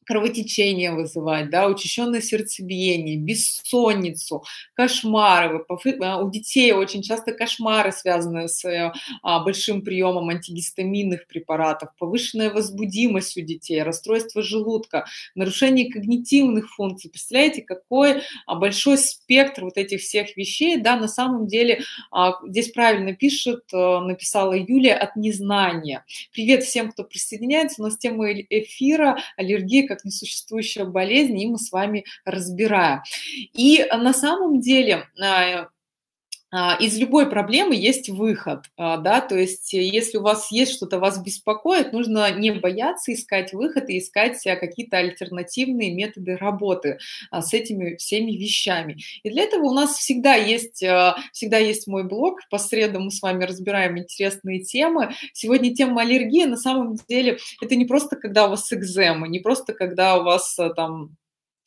[0.04, 5.64] кровотечение вызывать, да, учащенное сердцебиение, бессонницу, кошмары.
[6.02, 12.50] А, у детей очень часто кошмары связаны с э, а, большим приемом антигистаминных препаратов, повышенная
[12.50, 17.10] возбудимость у детей, расстройство желудка, нарушение когнитивных функций.
[17.10, 21.82] Представляете, какой а, большой спектр вот этих всех вещей, да, на самом деле
[22.46, 26.04] здесь правильно пишет, э, написала Юлия, от незнания.
[26.32, 31.70] Привет всем, кто присоединяется, у нас тема эфира аллергия как несуществующая болезнь, и мы с
[31.70, 33.02] вами разбираем.
[33.52, 35.68] И на самом деле а,
[36.80, 41.22] из любой проблемы есть выход, а, да, то есть если у вас есть что-то вас
[41.22, 46.98] беспокоит, нужно не бояться искать выход и искать какие-то альтернативные методы работы
[47.32, 48.98] с этими всеми вещами.
[49.22, 50.84] И для этого у нас всегда есть,
[51.32, 55.14] всегда есть мой блог, по средам мы с вами разбираем интересные темы.
[55.32, 59.72] Сегодня тема аллергии, на самом деле, это не просто когда у вас экзема, не просто
[59.72, 61.16] когда у вас там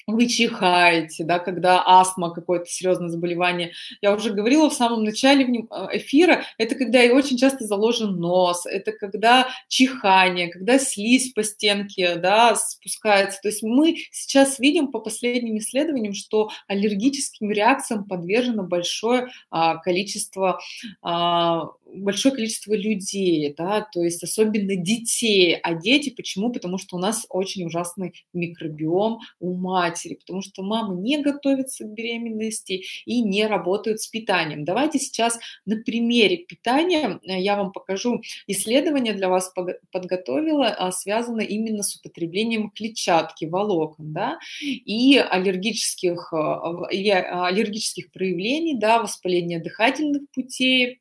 [0.08, 3.74] вы чихаете, да, когда астма, какое-то серьезное заболевание.
[4.02, 8.66] Я уже говорила в самом начале э, эфира, это когда и очень часто заложен нос,
[8.66, 13.40] это когда чихание, когда слизь по стенке, да, спускается.
[13.42, 20.60] То есть мы сейчас видим по последним исследованиям, что аллергическим реакциям подвержено большое а, количество
[21.02, 25.56] а, большое количество людей, да, то есть особенно детей.
[25.56, 26.52] А дети почему?
[26.52, 31.94] Потому что у нас очень ужасный микробиом у матери, потому что мамы не готовятся к
[31.94, 34.66] беременности и не работают с питанием.
[34.66, 39.54] Давайте сейчас на примере питания э, я вам покажу исследование для вас
[39.92, 48.78] подготовила, а, связано именно с употреблением клетчатки, волокон, да, и аллергических, э, и аллергических проявлений,
[48.78, 51.00] да, воспаления дыхательных путей,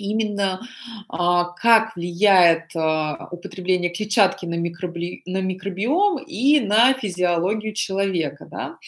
[0.00, 0.60] именно
[1.08, 8.46] а, как влияет а, употребление клетчатки на, микроби, на микробиом и на физиологию человека.
[8.50, 8.78] Да?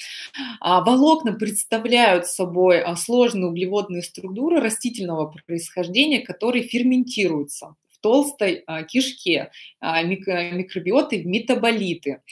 [0.60, 9.50] А, волокна представляют собой сложные углеводные структуры растительного происхождения, которые ферментируются в толстой кишке,
[9.82, 12.22] микробиоты, метаболиты.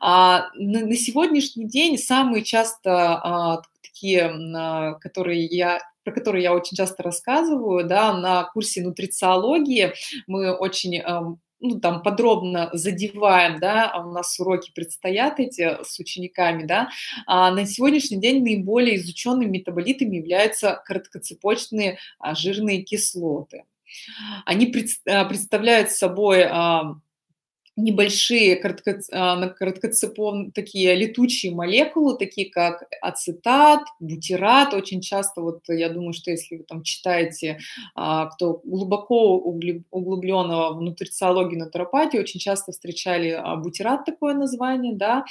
[0.00, 0.50] На,
[0.96, 8.44] сегодняшний день самые часто такие, которые я про который я очень часто рассказываю, да, на
[8.44, 9.92] курсе нутрициологии
[10.26, 11.02] мы очень
[11.62, 16.90] ну, там подробно задеваем, да, а у нас уроки предстоят эти с учениками, да,
[17.26, 23.64] а на сегодняшний день наиболее изученными метаболитами являются короткоцепочные а, жирные кислоты.
[24.44, 26.44] Они представляют собой
[27.76, 34.74] небольшие коротко, а, короткоцепон, такие летучие молекулы, такие как ацетат, бутират.
[34.74, 37.58] Очень часто, вот я думаю, что если вы там читаете,
[37.94, 45.24] а, кто глубоко углублен в нутрициологию, натуропатию, очень часто встречали а, бутират, такое название, да,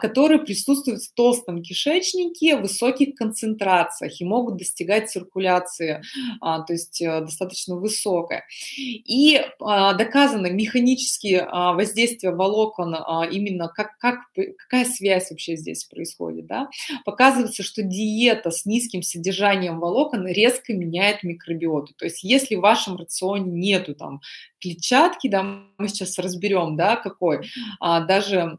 [0.00, 6.02] который присутствует в толстом кишечнике в высоких концентрациях и могут достигать циркуляции,
[6.40, 8.44] то есть э, достаточно высокая.
[8.78, 11.44] И доказано механически
[11.76, 14.20] воздействие волокон, а, именно как, как,
[14.58, 16.68] какая связь вообще здесь происходит, да,
[17.04, 21.94] показывается, что диета с низким содержанием волокон резко меняет микробиоту.
[21.94, 24.20] То есть если в вашем рационе нету там
[24.60, 27.48] клетчатки, да, мы сейчас разберем, да, какой,
[27.80, 28.58] а, даже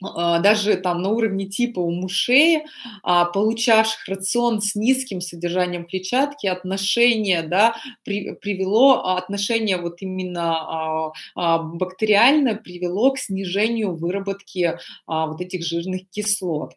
[0.00, 2.64] даже там на уровне типа у мышей,
[3.02, 11.12] а, получавших рацион с низким содержанием клетчатки, отношение, да, при, привело, а, отношение вот именно
[11.34, 16.72] бактериальное привело к снижению выработки вот этих жирных кислот.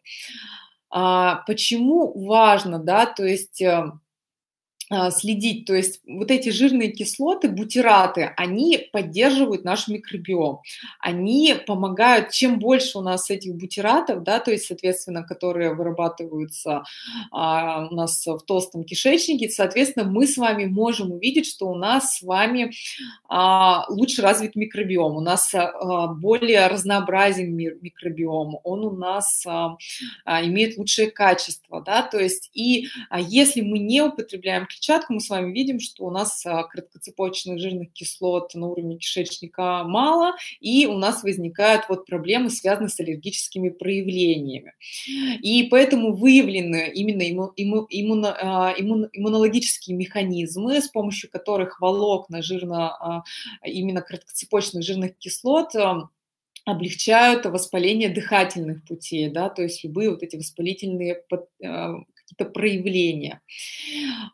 [0.90, 3.92] Почему важно, да, то есть э, а,
[5.10, 5.66] следить.
[5.66, 10.60] То есть вот эти жирные кислоты, бутираты, они поддерживают наш микробиом.
[11.00, 16.84] Они помогают, чем больше у нас этих бутиратов, да, то есть, соответственно, которые вырабатываются
[17.30, 22.16] а, у нас в толстом кишечнике, соответственно, мы с вами можем увидеть, что у нас
[22.16, 22.72] с вами
[23.28, 29.76] а, лучше развит микробиом, у нас а, более разнообразен микробиом, он у нас а,
[30.24, 35.20] а, имеет лучшее качество, да, то есть и а, если мы не употребляем клетчатку, мы
[35.20, 40.86] с вами видим, что у нас а, короткоцепочных жирных кислот на уровне кишечника мало, и
[40.86, 44.74] у нас возникают вот проблемы, связанные с аллергическими проявлениями.
[45.42, 52.42] И поэтому выявлены именно имму, имму, иммуно, а, иммун, иммунологические механизмы, с помощью которых волокна
[52.42, 53.22] жирно, а,
[53.64, 55.74] именно короткоцепочных жирных кислот
[56.64, 61.22] облегчают воспаление дыхательных путей, да, то есть любые вот эти воспалительные
[62.28, 63.40] какие-то проявления.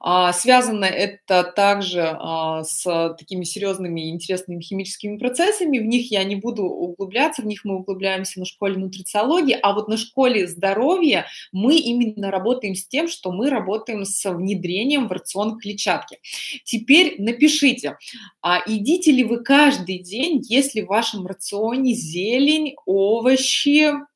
[0.01, 5.79] А, связано это также а, с такими серьезными и интересными химическими процессами.
[5.79, 9.89] В них я не буду углубляться, в них мы углубляемся на школе нутрициологии, а вот
[9.89, 15.59] на школе здоровья мы именно работаем с тем, что мы работаем с внедрением в рацион
[15.59, 16.19] клетчатки.
[16.65, 17.97] Теперь напишите,
[18.43, 24.14] а едите ли вы каждый день, если в вашем рационе зелень, овощи, а,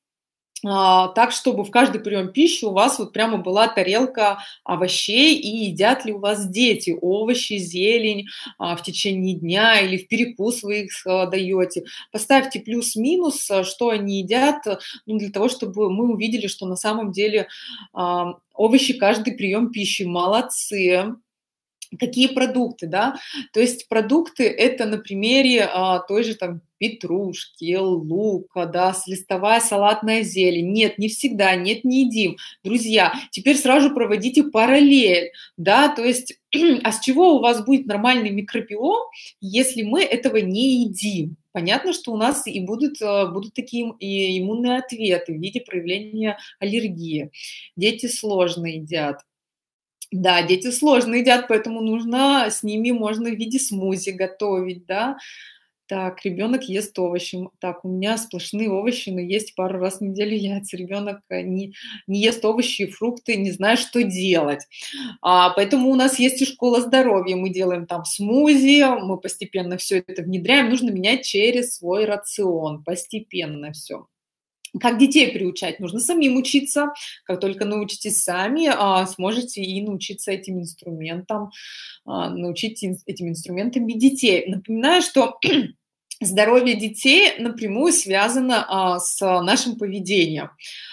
[0.62, 6.04] так, чтобы в каждый прием пищи у вас вот прямо была тарелка овощей, и едят
[6.04, 8.26] ли у вас дети овощи, зелень
[8.58, 11.84] а, в течение дня или в перекус вы их а, даете.
[12.12, 14.64] Поставьте плюс-минус, что они едят,
[15.06, 17.48] ну, для того, чтобы мы увидели, что на самом деле
[18.54, 21.14] овощи каждый прием пищи молодцы,
[21.98, 23.16] Какие продукты, да?
[23.52, 30.22] То есть продукты это на примере а, той же там петрушки, лука, да, листовая салатная
[30.22, 30.72] зелень.
[30.72, 32.36] Нет, не всегда, нет, не едим.
[32.64, 36.38] Друзья, теперь сразу проводите параллель, да, то есть,
[36.82, 39.08] а с чего у вас будет нормальный микробиом,
[39.40, 41.36] если мы этого не едим?
[41.52, 46.38] Понятно, что у нас и будут, а, будут такие и иммунные ответы в виде проявления
[46.60, 47.30] аллергии.
[47.76, 49.22] Дети сложно едят.
[50.10, 55.18] Да, дети сложно едят, поэтому нужно с ними можно в виде смузи готовить, да.
[55.88, 57.38] Так, ребенок ест овощи.
[57.60, 60.76] Так, у меня сплошные овощи, но есть пару раз в неделю яйца.
[60.76, 61.72] Ребенок э, не,
[62.06, 64.66] не ест овощи и фрукты, не знает, что делать.
[65.22, 67.36] А, поэтому у нас есть и школа здоровья.
[67.36, 70.68] Мы делаем там смузи, мы постепенно все это внедряем.
[70.68, 74.06] Нужно менять через свой рацион, постепенно все.
[74.80, 75.80] Как детей приучать?
[75.80, 76.92] Нужно самим учиться.
[77.24, 81.50] Как только научитесь сами, а, сможете и научиться этим инструментам,
[82.04, 84.44] а, научить этим инструментами детей.
[84.46, 85.38] Напоминаю, что
[86.20, 90.50] здоровье детей напрямую связано а, с нашим поведением.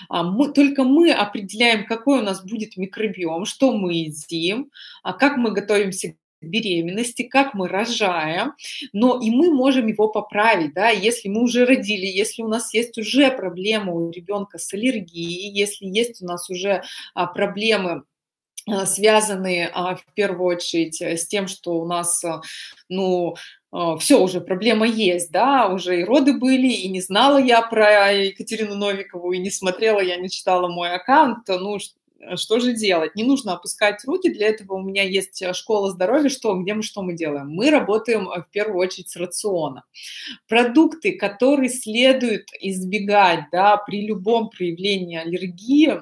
[0.10, 4.72] Мы, только мы определяем, какой у нас будет микробиом, что мы едим,
[5.04, 6.16] как мы готовимся
[6.48, 8.54] беременности, как мы рожаем,
[8.94, 12.98] но и мы можем его поправить, да, если мы уже родили, если у нас есть
[12.98, 16.84] уже проблема у ребенка с аллергией, если есть у нас уже
[17.14, 18.04] а, проблемы
[18.68, 22.24] а, связанные а, в первую очередь с тем, что у нас,
[22.90, 23.36] ну,
[24.00, 28.76] все, уже проблема есть, да, уже и роды были, и не знала я про Екатерину
[28.76, 32.05] Новикову, и не смотрела, я не читала мой аккаунт, ну, Э,
[32.36, 33.16] что же делать?
[33.16, 36.84] Не нужно опускать руки, для этого у меня есть э, школа здоровья, что, где мы
[36.84, 37.50] что мы делаем?
[37.50, 39.84] Мы работаем э, в первую очередь с рациона.
[40.48, 46.02] Продукты, которые следует избегать да, при любом проявлении аллергии,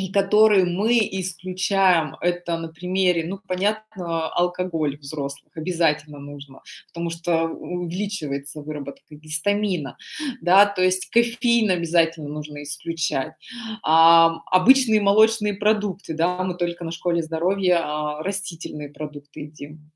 [0.00, 7.44] и которые мы исключаем, это на примере, ну, понятно, алкоголь взрослых обязательно нужно, потому что
[7.44, 9.98] увеличивается выработка гистамина,
[10.40, 13.34] да, то есть кофеин обязательно нужно исключать.
[13.82, 19.90] А, обычные молочные продукты, да, мы только на школе здоровья а, растительные продукты едим.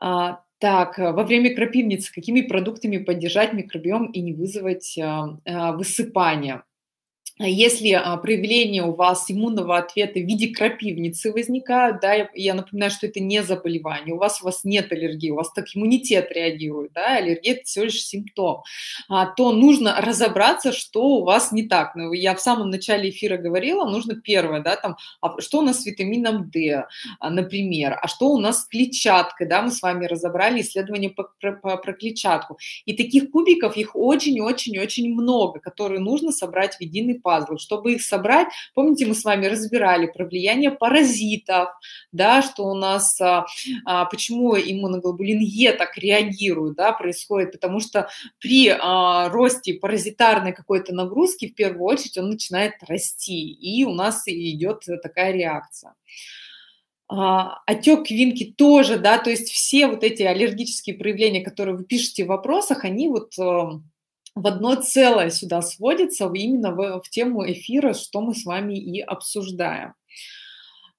[0.00, 6.64] А, так, во время крапивницы какими продуктами поддержать микробиом и не вызвать а, а, высыпания?
[7.46, 12.90] Если а, проявления у вас иммунного ответа в виде крапивницы возникают, да, я, я напоминаю,
[12.90, 16.92] что это не заболевание, у вас у вас нет аллергии, у вас так иммунитет реагирует,
[16.94, 18.62] да, аллергия это всего лишь симптом,
[19.08, 21.94] а, то нужно разобраться, что у вас не так.
[21.94, 25.82] Ну, я в самом начале эфира говорила, нужно первое, да, там, а что у нас
[25.82, 26.86] с витамином D,
[27.20, 31.30] а, например, а что у нас с клетчаткой, да, мы с вами разобрали исследование по,
[31.40, 32.58] про, по, про клетчатку.
[32.84, 37.60] И таких кубиков, их очень-очень-очень много, которые нужно собрать в единый пазлов.
[37.60, 41.68] Чтобы их собрать, помните, мы с вами разбирали про влияние паразитов,
[42.10, 43.44] да, что у нас, а,
[43.84, 48.08] а, почему иммуноглобулин Е так реагирует, да, происходит, потому что
[48.40, 54.22] при а, росте паразитарной какой-то нагрузки, в первую очередь, он начинает расти, и у нас
[54.26, 55.92] идет такая реакция.
[57.10, 62.24] А, отек квинки тоже, да, то есть все вот эти аллергические проявления, которые вы пишете
[62.24, 63.32] в вопросах, они вот
[64.40, 69.00] в одно целое сюда сводится именно в, в тему эфира, что мы с вами и
[69.00, 69.94] обсуждаем.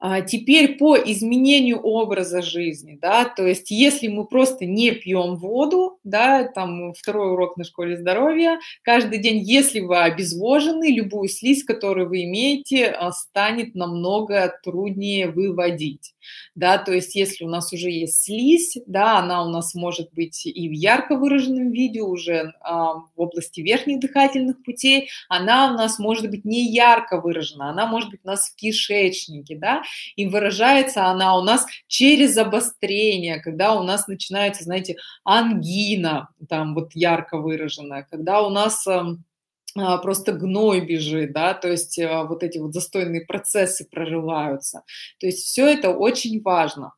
[0.02, 6.00] А теперь по изменению образа жизни, да, то есть если мы просто не пьем воду,
[6.06, 12.08] да, там второй урок на школе здоровья, каждый день, если вы обезвожены, любую слизь, которую
[12.08, 16.14] вы имеете, а, станет намного труднее выводить
[16.56, 20.45] да, то есть если у нас уже есть слизь, да, она у нас может быть
[20.45, 26.00] и в ярко выраженном виде уже а, в области верхних дыхательных путей, она у нас
[26.00, 29.84] может быть не ярко выражена, она может быть у нас в кишечнике, да,
[30.16, 36.92] и выражается она у нас через обострение, когда у нас начинается, знаете, ангина, там вот
[36.94, 38.86] ярко выраженная, когда у нас
[39.76, 44.84] а, просто гной бежит, да, то есть а, вот эти вот застойные процессы прорываются.
[45.20, 46.94] То есть все это очень важно.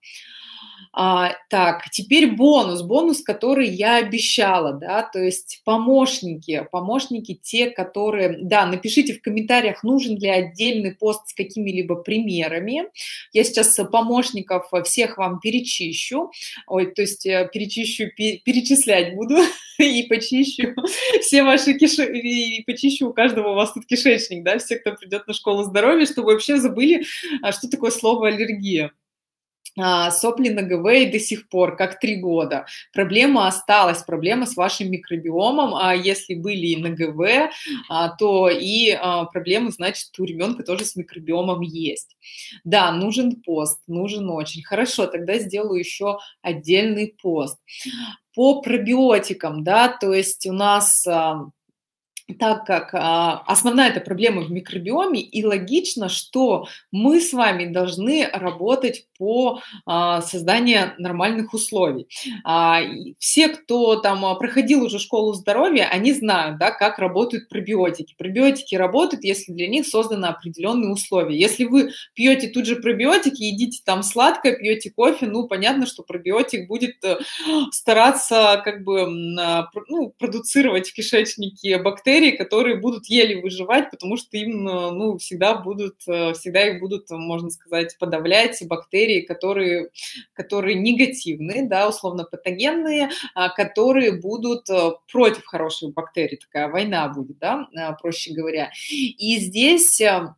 [0.94, 8.40] А, так, теперь бонус, бонус, который я обещала, да, то есть помощники, помощники те, которые,
[8.42, 12.90] да, напишите в комментариях, нужен ли отдельный пост с какими-либо примерами.
[13.32, 16.30] Я сейчас помощников всех вам перечищу,
[16.68, 19.38] ой, то есть э, перечищу, перечислять буду
[19.78, 20.76] и почищу
[21.22, 25.26] все ваши киши, и почищу у каждого у вас тут кишечник, да, все, кто придет
[25.26, 27.06] на школу здоровья, чтобы вообще забыли,
[27.42, 28.92] а, что такое слово аллергия.
[29.80, 32.66] А, сопли на ГВ и до сих пор, как три года.
[32.94, 35.76] Проблема осталась, проблема с вашим микробиомом.
[35.76, 37.50] А если были и на ГВ,
[37.90, 42.18] а, то и а, проблемы, значит, у ребенка тоже с микробиомом есть.
[42.66, 44.64] Да, нужен пост, нужен очень.
[44.64, 47.58] Хорошо, тогда сделаю еще отдельный пост.
[48.36, 51.06] По пробиотикам, да, то есть у нас
[52.34, 58.28] так как а, основная эта проблема в микробиоме, и логично, что мы с вами должны
[58.32, 62.08] работать по а, созданию нормальных условий.
[62.44, 62.82] А,
[63.20, 68.16] все, кто там а, проходил уже школу здоровья, они знают, да, как работают пробиотики.
[68.18, 71.38] Пробиотики работают, если для них созданы определенные условия.
[71.38, 76.68] Если вы пьете тут же пробиотики, едите там сладкое, пьете кофе, ну, понятно, что пробиотик
[76.68, 77.18] будет э,
[77.72, 84.38] стараться как бы ну, продуцировать в кишечнике бактерии, бактерии, которые будут еле выживать, потому что
[84.38, 89.90] им э, ну, всегда, будут, э, всегда их будут, можно сказать, подавлять бактерии, которые,
[90.34, 96.38] которые негативные, да, условно патогенные, а, которые будут э, против хороших бактерий.
[96.38, 97.68] Такая война будет, да,
[98.02, 98.72] проще говоря.
[98.92, 100.36] И здесь а,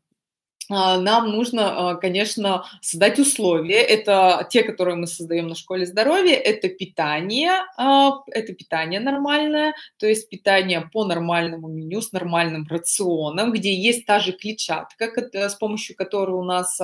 [0.70, 3.82] нам нужно, а, конечно, создать условия.
[3.82, 6.36] Это те, которые мы создаем на школе здоровья.
[6.36, 13.51] Это питание, а, это питание нормальное, то есть питание по нормальному меню с нормальным рационом,
[13.51, 16.80] где есть та же клетчатка, с помощью которой у нас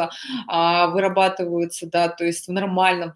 [0.48, 3.14] вырабатываются, да, то есть в нормальном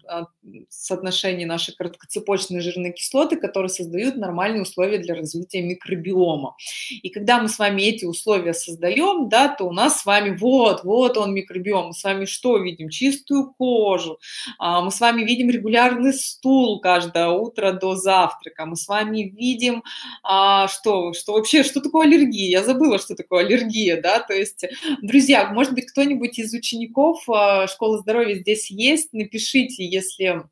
[0.68, 6.56] соотношении наши короткоцепочные жирные кислоты, которые создают нормальные условия для развития микробиома.
[6.90, 10.53] И когда мы с вами эти условия создаем, да, то у нас с вами вот
[10.54, 11.88] вот, вот он микробиом.
[11.88, 12.88] Мы с вами что видим?
[12.88, 14.20] Чистую кожу.
[14.58, 18.64] А, мы с вами видим регулярный стул каждое утро до завтрака.
[18.64, 19.82] Мы с вами видим,
[20.22, 22.50] а, что, что вообще, что такое аллергия?
[22.50, 24.64] Я забыла, что такое аллергия, да, то есть,
[25.02, 29.12] друзья, может быть, кто-нибудь из учеников а, школы здоровья здесь есть?
[29.12, 30.44] Напишите, если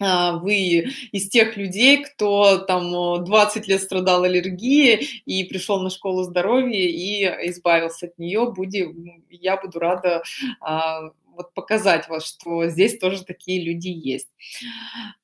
[0.00, 6.88] вы из тех людей, кто там 20 лет страдал аллергией и пришел на школу здоровья
[6.88, 10.22] и избавился от нее, будем, я буду рада
[10.60, 14.28] а, вот показать вас, что здесь тоже такие люди есть.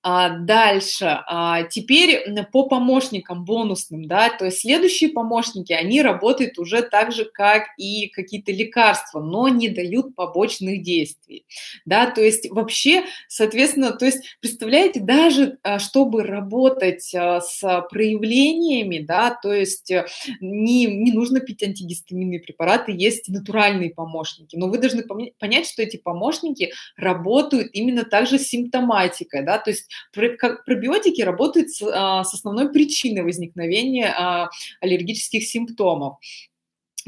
[0.02, 1.22] А, дальше.
[1.26, 7.24] А, теперь по помощникам бонусным, да, то есть следующие помощники, они работают уже так же,
[7.24, 11.46] как и какие-то лекарства, но не дают побочных действий,
[11.84, 18.98] да, то есть вообще, соответственно, то есть представляете, даже а, чтобы работать а, с проявлениями,
[18.98, 20.06] да, то есть э,
[20.40, 25.04] не, не нужно пить антигистаминные препараты, есть натуральные помощники, но вы должны
[25.38, 31.82] понять, что эти помощники работают именно также с симптоматикой, да, то есть пробиотики работают с,
[31.82, 36.18] а, с основной причиной возникновения а, аллергических симптомов.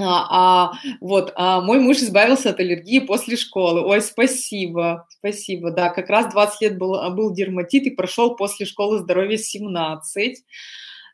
[0.01, 3.84] А, а, вот, а мой муж избавился от аллергии после школы.
[3.84, 5.72] Ой, спасибо, спасибо.
[5.72, 10.45] Да, как раз 20 лет был, был дерматит и прошел после школы здоровья 17.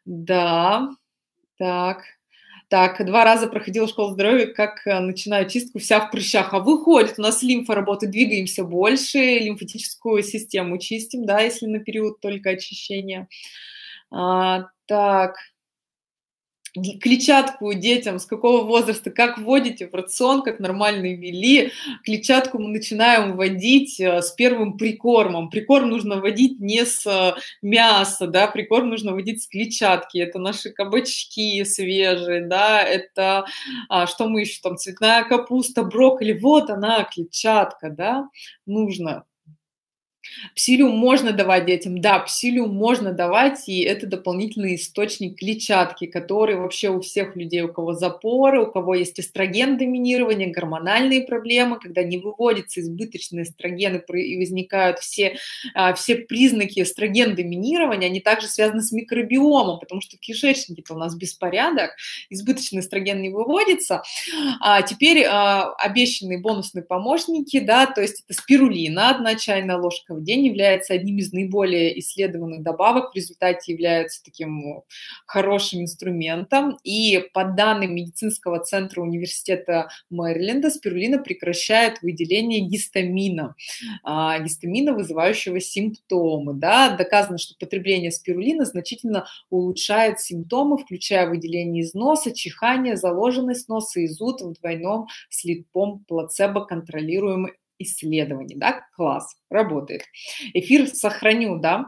[0.05, 0.91] Да,
[1.57, 2.03] так.
[2.75, 6.55] Так, два раза проходила школу здоровья, как э, начинаю чистку, вся в прыщах.
[6.55, 12.21] А выходит, у нас лимфа работает, двигаемся больше, лимфатическую систему чистим, да, если на период
[12.21, 13.29] только очищения.
[14.11, 15.37] А, так,
[17.01, 21.71] клетчатку детям с какого возраста, как вводите в рацион, как нормально ввели.
[22.05, 25.51] Клетчатку мы начинаем вводить э, с первым прикормом.
[25.51, 30.19] Прикорм нужно вводить не с э, мяса, да, прикорм нужно вводить с клетчатки.
[30.19, 33.47] Это наши кабачки свежие, да, это
[33.89, 38.29] а, что мы еще там, цветная капуста, брокколи, вот она, клетчатка, да,
[38.67, 39.25] нужно
[40.55, 46.91] Псилиум можно давать детям, да, псилиум можно давать, и это дополнительный источник клетчатки, который вообще
[46.91, 52.19] у всех людей, у кого запоры, у кого есть эстроген доминирование, гормональные проблемы, когда не
[52.19, 55.37] выводятся избыточные эстрогены и возникают все,
[55.75, 60.99] а, все признаки эстроген доминирования, они также связаны с микробиомом, потому что в кишечнике-то у
[60.99, 61.93] нас беспорядок,
[62.31, 64.03] избыточный эстроген не выводится.
[64.61, 70.23] А теперь а, обещанные бонусные помощники, да, то есть это спирулина, одна чайная ложка в
[70.25, 74.83] день является одним из наиболее исследованных добавок, в результате является таким
[75.27, 76.79] хорошим инструментом.
[76.83, 83.55] И по данным медицинского центра университета Мэриленда, спирулина прекращает выделение гистамина,
[84.03, 86.55] а, гистамина, вызывающего симптомы.
[86.55, 86.97] Да?
[86.97, 94.07] Доказано, что потребление спирулины значительно улучшает симптомы, включая выделение из носа, чихание, заложенность носа и
[94.07, 100.03] зуд в двойном слепом плацебо контролируемой исследований, да, класс, работает.
[100.55, 101.87] Эфир сохраню, да,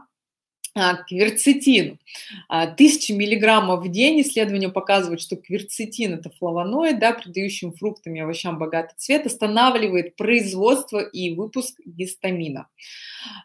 [1.07, 1.99] кверцетин.
[2.47, 8.19] А, тысячи миллиграммов в день исследования показывают, что кверцетин– это флавоноид, да, придающим фруктам и
[8.19, 12.67] овощам богатый цвет, останавливает производство и выпуск гистамина.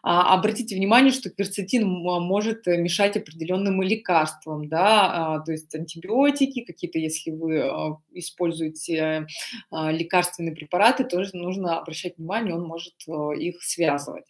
[0.01, 7.31] А, обратите внимание, что кверцетин может мешать определенным лекарствам, да, то есть антибиотики, какие-то, если
[7.31, 9.27] вы используете
[9.71, 12.93] лекарственные препараты, тоже нужно обращать внимание, он может
[13.37, 14.25] их связывать.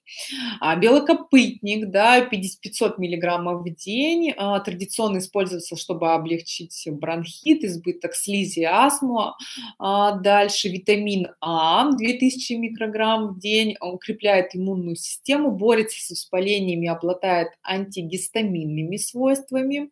[0.80, 4.34] Белокопытник, да, 500 500 миллиграммов в день.
[4.38, 9.34] А, традиционно используется, чтобы облегчить бронхит, избыток слизи, астму.
[9.80, 17.50] А, дальше витамин А, 2000 микрограмм в день, укрепляет иммунную систему, борется с воспалениями, обладает
[17.64, 19.89] антигистаминными свойствами.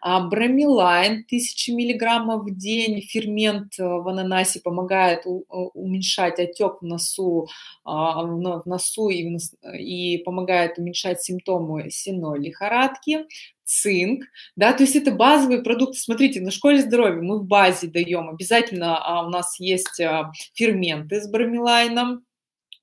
[0.00, 7.48] А, бромелайн, 1000 миллиграммов в день, фермент в ананасе помогает уменьшать отек в носу,
[7.84, 9.38] в носу и,
[9.78, 13.26] и помогает уменьшать симптомы синдрома сенной лихорадки,
[13.64, 14.24] цинк,
[14.56, 15.98] да, то есть это базовые продукты.
[15.98, 21.20] Смотрите, на школе здоровья мы в базе даем, обязательно а, у нас есть а, ферменты
[21.20, 22.24] с бромелайном,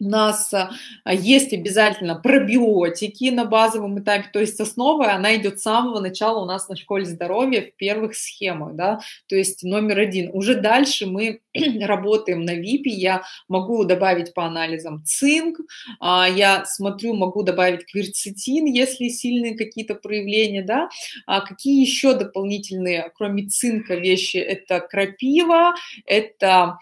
[0.01, 0.69] У нас а,
[1.13, 6.45] есть обязательно пробиотики на базовом этапе, то есть основа, она идет с самого начала у
[6.45, 10.29] нас на школе здоровья в первых схемах, да, то есть номер один.
[10.33, 11.41] Уже дальше мы
[11.81, 15.57] работаем на ВИПе, я могу добавить по анализам цинк,
[15.99, 20.89] а, я смотрю, могу добавить кверцетин, если сильные какие-то проявления, да.
[21.25, 24.37] А какие еще дополнительные, кроме цинка, вещи?
[24.37, 25.73] Это крапива,
[26.05, 26.77] это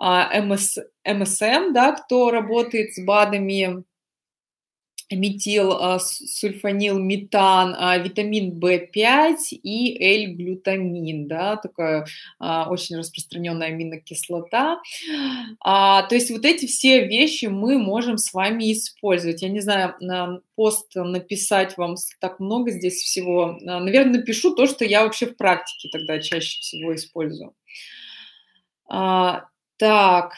[0.00, 3.84] МС, МСМ, да, кто работает с БАДами,
[5.10, 12.06] метил, а, сульфанил, метан, а, витамин В5 и L-глютамин, да, такая
[12.38, 14.80] а, очень распространенная аминокислота.
[15.62, 19.42] То есть вот эти все вещи мы можем с вами использовать.
[19.42, 23.58] Я не знаю, на пост написать вам так много здесь всего.
[23.60, 27.54] Наверное, напишу то, что я вообще в практике тогда чаще всего использую.
[29.80, 30.34] Так,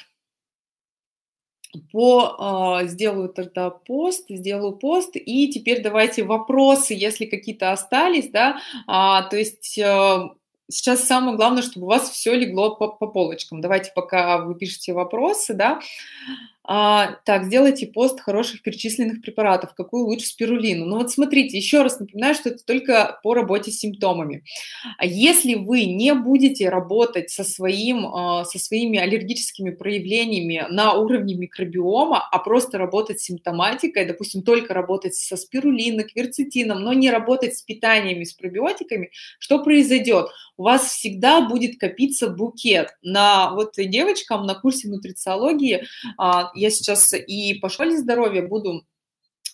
[1.90, 8.60] по, э, сделаю тогда пост, сделаю пост, и теперь давайте вопросы, если какие-то остались, да,
[8.86, 10.28] а, то есть э,
[10.70, 13.60] сейчас самое главное, чтобы у вас все легло по, по полочкам.
[13.60, 15.80] Давайте пока вы пишете вопросы, да,
[16.64, 19.74] а, так, сделайте пост хороших перечисленных препаратов.
[19.74, 20.86] Какую лучше спирулину?
[20.86, 24.44] Ну вот смотрите, еще раз напоминаю, что это только по работе с симптомами.
[24.96, 31.34] А если вы не будете работать со, своим, а, со своими аллергическими проявлениями на уровне
[31.34, 37.56] микробиома, а просто работать с симптоматикой, допустим, только работать со спирулиной, кверцетином, но не работать
[37.56, 39.10] с питаниями, с пробиотиками,
[39.40, 40.28] что произойдет?
[40.56, 42.90] У вас всегда будет копиться букет.
[43.02, 45.86] На вот девочкам на курсе нутрициологии
[46.18, 48.84] а, я сейчас и по школе здоровья буду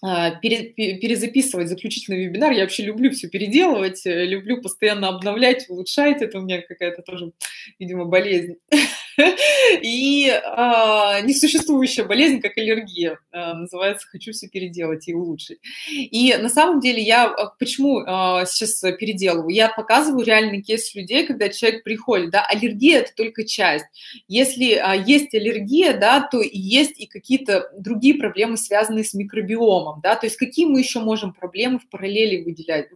[0.01, 2.53] а, перезаписывать заключительный вебинар.
[2.53, 6.23] Я вообще люблю все переделывать, э, люблю постоянно обновлять, улучшать.
[6.23, 7.33] Это у меня какая-то тоже,
[7.81, 8.57] видимо, болезнь.
[9.83, 15.59] И а, несуществующая болезнь, как аллергия, а, называется «хочу все переделать и улучшить».
[15.91, 19.49] И на самом деле я а, почему а, сейчас переделываю?
[19.51, 23.87] Я показываю реальный кейс людей, когда человек приходит, да, аллергия– это только часть.
[24.29, 30.15] Если а, есть аллергия, да, то есть и какие-то другие проблемы, связанные с микробиомом, да,
[30.15, 32.89] то есть какие мы еще можем проблемы в параллели выделять,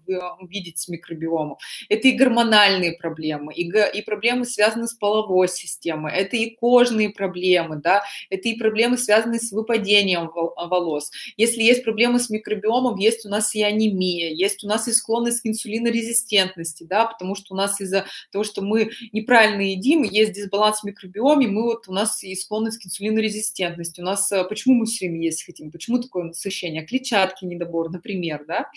[0.48, 1.56] видеть с микробиомом?
[1.88, 7.76] Это и гормональные проблемы, и, и проблемы, связанные с половой системой, это и кожные проблемы,
[7.76, 11.10] да, это и проблемы, связанные с выпадением волос.
[11.36, 15.42] Если есть проблемы с микробиомом, есть у нас и анемия, есть у нас и склонность
[15.42, 20.80] к инсулинорезистентности, да, потому что у нас из-за того, что мы неправильно едим, есть дисбаланс
[20.80, 24.00] в микробиоме, мы вот у нас и склонность к инсулинорезистентности.
[24.00, 26.84] У нас, э, почему мы все время есть хотим, почему такое насыщение?
[26.84, 28.70] Клетчатки недобор, например, да,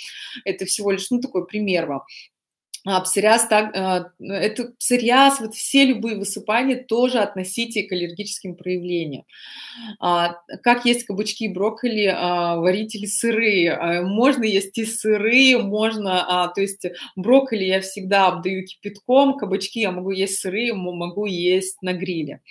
[0.44, 2.02] это всего лишь, ну, такой пример вам.
[2.88, 9.24] А псориаз, так, а, это псориаз, вот все любые высыпания тоже относите к аллергическим проявлениям.
[10.00, 13.74] А, как есть кабачки, брокколи, а, варить или сырые.
[13.74, 19.80] А, можно есть и сырые, можно, а, то есть брокколи я всегда обдаю кипятком, кабачки
[19.82, 22.42] я могу есть сырые, могу есть на гриле.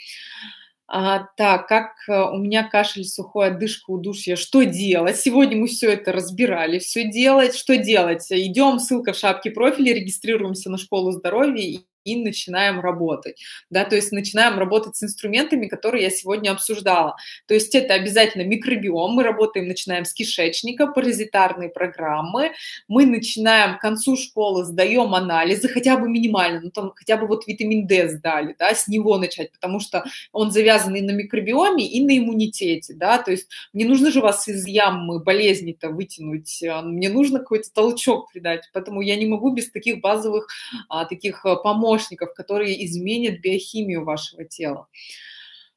[0.86, 5.16] Так, как э, у меня кашель, сухой, одышка, удушье, что делать?
[5.16, 8.26] Сегодня мы все это разбирали, все делать, что делать?
[8.30, 13.42] Идем, ссылка в шапке профиля, регистрируемся на школу здоровья и начинаем работать.
[13.70, 17.16] Да, то есть начинаем работать с инструментами, которые я сегодня обсуждала.
[17.46, 22.52] То есть это обязательно микробиом, мы работаем, начинаем с кишечника, паразитарные программы,
[22.88, 27.46] мы начинаем к концу школы, сдаем анализы, хотя бы минимально, ну там хотя бы вот
[27.46, 32.04] витамин D сдали, да, с него начать, потому что он завязан и на микробиоме, и
[32.04, 37.08] на иммунитете, да, то есть мне нужно же вас из ямы болезни-то вытянуть, а, мне
[37.08, 40.48] нужно какой-то толчок придать, поэтому я не могу без таких базовых
[40.88, 44.88] а, таких а, помощников помощников, которые изменят биохимию вашего тела.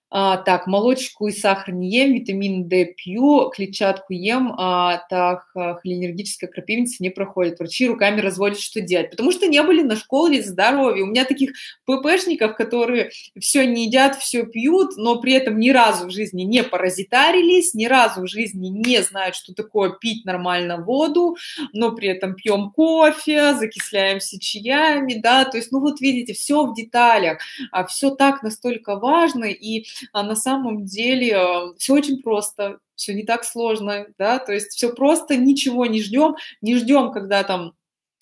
[0.09, 5.75] А, так, молочку и сахар не ем, витамин D пью, клетчатку ем, а, так, а,
[5.75, 7.59] холинергическая крапивница не проходит.
[7.59, 9.11] Врачи руками разводят, что делать.
[9.11, 11.03] Потому что не были на школе здоровья.
[11.03, 11.51] У меня таких
[11.85, 16.63] ППшников, которые все не едят, все пьют, но при этом ни разу в жизни не
[16.63, 21.35] паразитарились, ни разу в жизни не знают, что такое пить нормально воду,
[21.73, 26.73] но при этом пьем кофе, закисляемся чаями, да, то есть, ну вот видите, все в
[26.73, 27.39] деталях,
[27.71, 33.13] а все так настолько важно, и а на самом деле э, все очень просто, все
[33.13, 37.73] не так сложно, да, то есть все просто, ничего не ждем, не ждем, когда там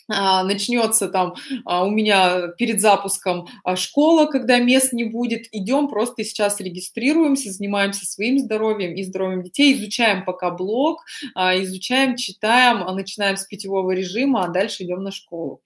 [0.07, 1.33] а, начнется там
[1.65, 7.51] а, у меня перед запуском а, школа, когда мест не будет, идем просто сейчас регистрируемся,
[7.51, 11.03] занимаемся своим здоровьем и здоровьем детей, изучаем пока блог,
[11.35, 15.61] изучаем, читаем, начинаем с питьевого режима, а дальше идем на школу.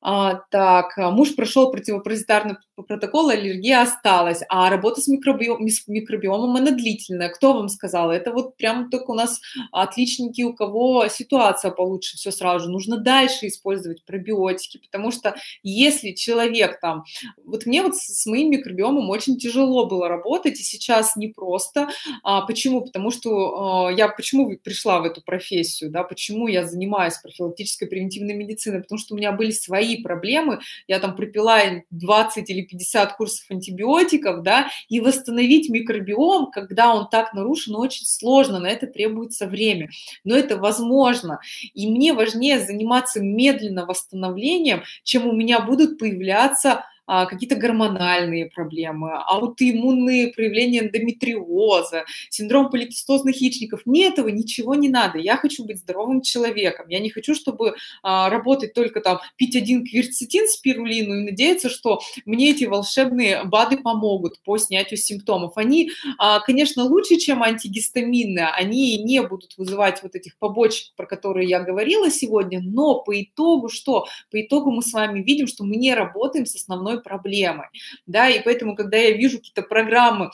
[0.00, 6.70] А, так, а, муж прошел противопаразитарный протокол, аллергия осталась, а работа с, микробиом, микробиомом, она
[6.70, 7.28] длительная.
[7.30, 8.12] Кто вам сказал?
[8.12, 9.40] Это вот прям только у нас
[9.72, 12.70] отличники, у кого ситуация получше, все сразу же.
[12.70, 17.04] Нужно дальше использовать пробиотики, потому что если человек там...
[17.44, 21.88] Вот мне вот с моим микробиомом очень тяжело было работать, и сейчас непросто.
[22.22, 22.82] А, почему?
[22.82, 28.34] Потому что а, я почему пришла в эту профессию, да, почему я занимаюсь профилактической превентивной
[28.34, 28.82] медициной?
[28.82, 31.58] Потому что у меня были свои свои проблемы, я там пропила
[31.90, 38.58] 20 или 50 курсов антибиотиков, да, и восстановить микробиом, когда он так нарушен, очень сложно,
[38.60, 39.88] на это требуется время,
[40.24, 41.40] но это возможно,
[41.74, 50.28] и мне важнее заниматься медленно восстановлением, чем у меня будут появляться какие-то гормональные проблемы, аутоиммунные
[50.28, 53.82] проявления эндометриоза, синдром поликистозных яичников.
[53.86, 55.18] Мне этого ничего не надо.
[55.18, 56.86] Я хочу быть здоровым человеком.
[56.88, 62.00] Я не хочу, чтобы а, работать только там, пить один кверцетин, спирулину и надеяться, что
[62.24, 65.56] мне эти волшебные БАДы помогут по снятию симптомов.
[65.56, 68.48] Они, а, конечно, лучше, чем антигистаминные.
[68.48, 73.68] Они не будут вызывать вот этих побочек, про которые я говорила сегодня, но по итогу
[73.68, 74.06] что?
[74.30, 77.66] По итогу мы с вами видим, что мы не работаем с основной основной проблемой,
[78.06, 80.30] да, и поэтому, когда я вижу какие-то программы,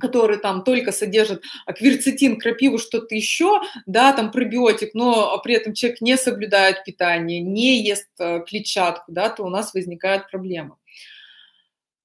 [0.00, 6.00] которые там только содержат кверцетин, крапиву, что-то еще, да, там пробиотик, но при этом человек
[6.00, 10.76] не соблюдает питание, не ест э, клетчатку, да, то у нас возникают проблемы.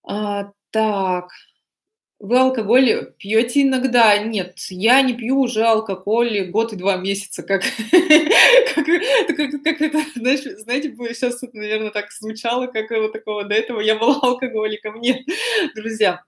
[0.03, 1.29] А, так,
[2.23, 4.17] вы алкоголь пьете иногда?
[4.17, 7.63] Нет, я не пью уже алкоголь год и два месяца, как,
[8.75, 8.85] как,
[9.35, 13.81] как, как это, знаешь, знаете, сейчас это, наверное, так звучало, как вот такого до этого
[13.81, 15.01] я была алкоголиком.
[15.01, 15.19] Нет,
[15.75, 16.23] друзья,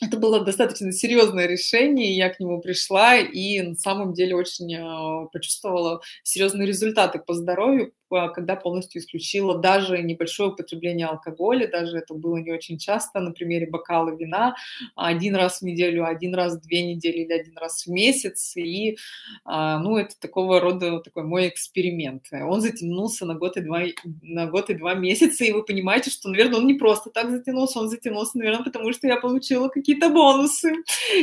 [0.00, 5.26] это было достаточно серьезное решение, я к нему пришла и на самом деле очень а,
[5.26, 12.36] почувствовала серьезные результаты по здоровью, когда полностью исключила даже небольшое употребление алкоголя, даже это было
[12.38, 14.54] не очень часто, на примере бокала вина,
[14.96, 18.96] один раз в неделю, один раз в две недели или один раз в месяц, и,
[19.44, 22.26] а, ну, это такого рода такой мой эксперимент.
[22.32, 23.82] Он затянулся на год и два,
[24.22, 27.80] на год и два месяца, и вы понимаете, что, наверное, он не просто так затянулся,
[27.80, 30.72] он затянулся, наверное, потому что я получила какие-то бонусы.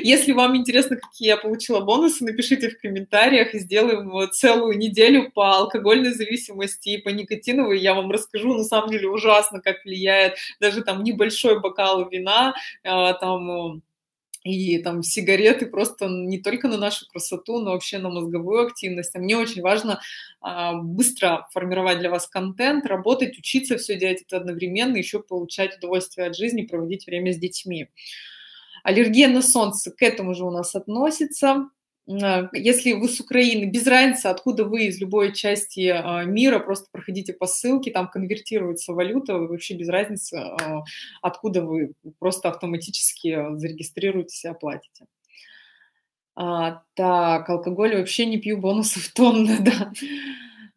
[0.03, 5.57] Если вам интересно, какие я получила бонусы, напишите в комментариях, и сделаем целую неделю по
[5.57, 11.03] алкогольной зависимости зависимости и я вам расскажу, на самом деле ужасно, как влияет даже там
[11.03, 12.53] небольшой бокал вина,
[12.83, 13.81] а, там
[14.43, 19.15] и там сигареты просто не только на нашу красоту, но вообще на мозговую активность.
[19.15, 19.99] А мне очень важно
[20.39, 26.27] а, быстро формировать для вас контент, работать, учиться, все делать это одновременно, еще получать удовольствие
[26.27, 27.87] от жизни, проводить время с детьми.
[28.83, 31.69] Аллергия на солнце к этому же у нас относится.
[32.07, 36.87] А, если вы с Украины, без разницы, откуда вы, из любой части а, мира, просто
[36.91, 40.83] проходите по ссылке, там конвертируется валюта, вообще без разницы, а,
[41.21, 45.05] откуда вы, просто автоматически зарегистрируетесь и оплатите.
[46.35, 49.91] А, так, алкоголь вообще не пью, бонусов тонны, да.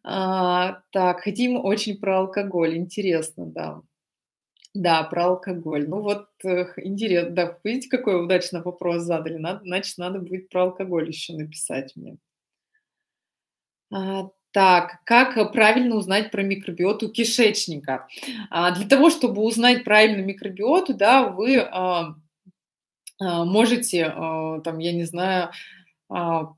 [0.03, 3.81] А, так, хотим очень про алкоголь, интересно, да.
[4.75, 5.87] Да, про алкоголь.
[5.87, 9.37] Ну вот э, интересно, да, видите, какой удачный вопрос задали.
[9.37, 12.17] Надо, значит, надо будет про алкоголь еще написать мне.
[13.91, 18.07] А, так, как правильно узнать про микробиоту кишечника?
[18.49, 22.15] А, для того, чтобы узнать правильно микробиоту, да, вы а,
[23.19, 25.49] а, можете, а, там, я не знаю,
[26.09, 26.53] а,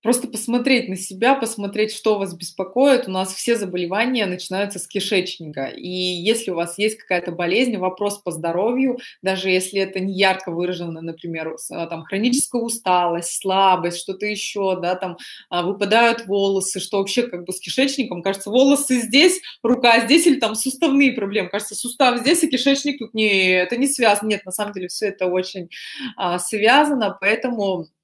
[0.00, 3.08] Просто посмотреть на себя, посмотреть, что вас беспокоит.
[3.08, 5.64] У нас все заболевания начинаются с кишечника.
[5.64, 10.52] И если у вас есть какая-то болезнь, вопрос по здоровью, даже если это не ярко
[10.52, 15.16] выражено, например, а, там хроническая усталость, слабость, что-то еще, да, там
[15.50, 20.38] а, выпадают волосы, что вообще как бы с кишечником, кажется, волосы здесь, рука здесь или
[20.38, 21.48] там суставные проблемы.
[21.48, 24.28] Кажется, сустав здесь, и кишечник тут не, это не связано.
[24.28, 25.70] Нет, на самом деле все это очень
[26.16, 27.97] а, связано, поэтому а,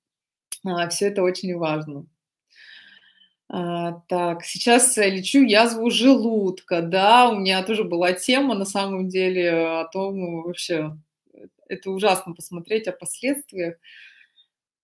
[0.90, 2.06] все это очень важно.
[3.48, 9.80] А, так, сейчас лечу язву желудка, да, у меня тоже была тема, на самом деле,
[9.80, 10.96] о том вообще,
[11.68, 13.76] это ужасно посмотреть о последствиях.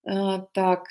[0.05, 0.87] А, так,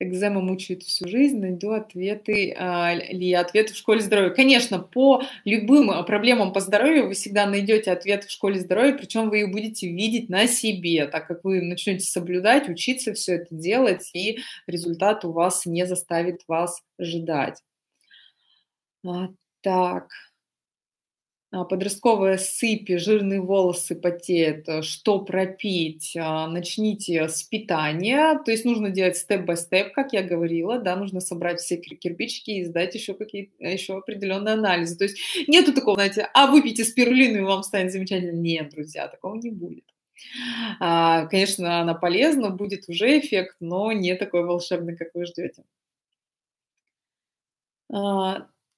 [0.00, 4.30] экзема мучает всю жизнь, найду ответы а, ли ответы в школе здоровья.
[4.30, 9.28] Конечно, по любым а, проблемам по здоровью вы всегда найдете ответы в школе здоровья, причем
[9.28, 14.10] вы их будете видеть на себе, так как вы начнете соблюдать, учиться все это делать,
[14.14, 17.62] и результат у вас не заставит вас ждать.
[19.06, 19.28] А,
[19.60, 20.08] так.
[21.52, 26.16] А, подростковая сыпь, жирные волосы потеют, э, что пропить?
[26.16, 31.58] А, начните с питания, то есть нужно делать степ-бай-степ, как я говорила, да, нужно собрать
[31.60, 34.96] все кирпичики и сдать еще какие еще определенные анализы.
[34.96, 38.36] То есть нету такого, знаете, а выпейте спирулину и вам станет замечательно.
[38.38, 39.84] Нет, друзья, такого не будет.
[40.80, 45.64] А, конечно, она полезна, будет уже эффект, но не такой волшебный, как вы ждете.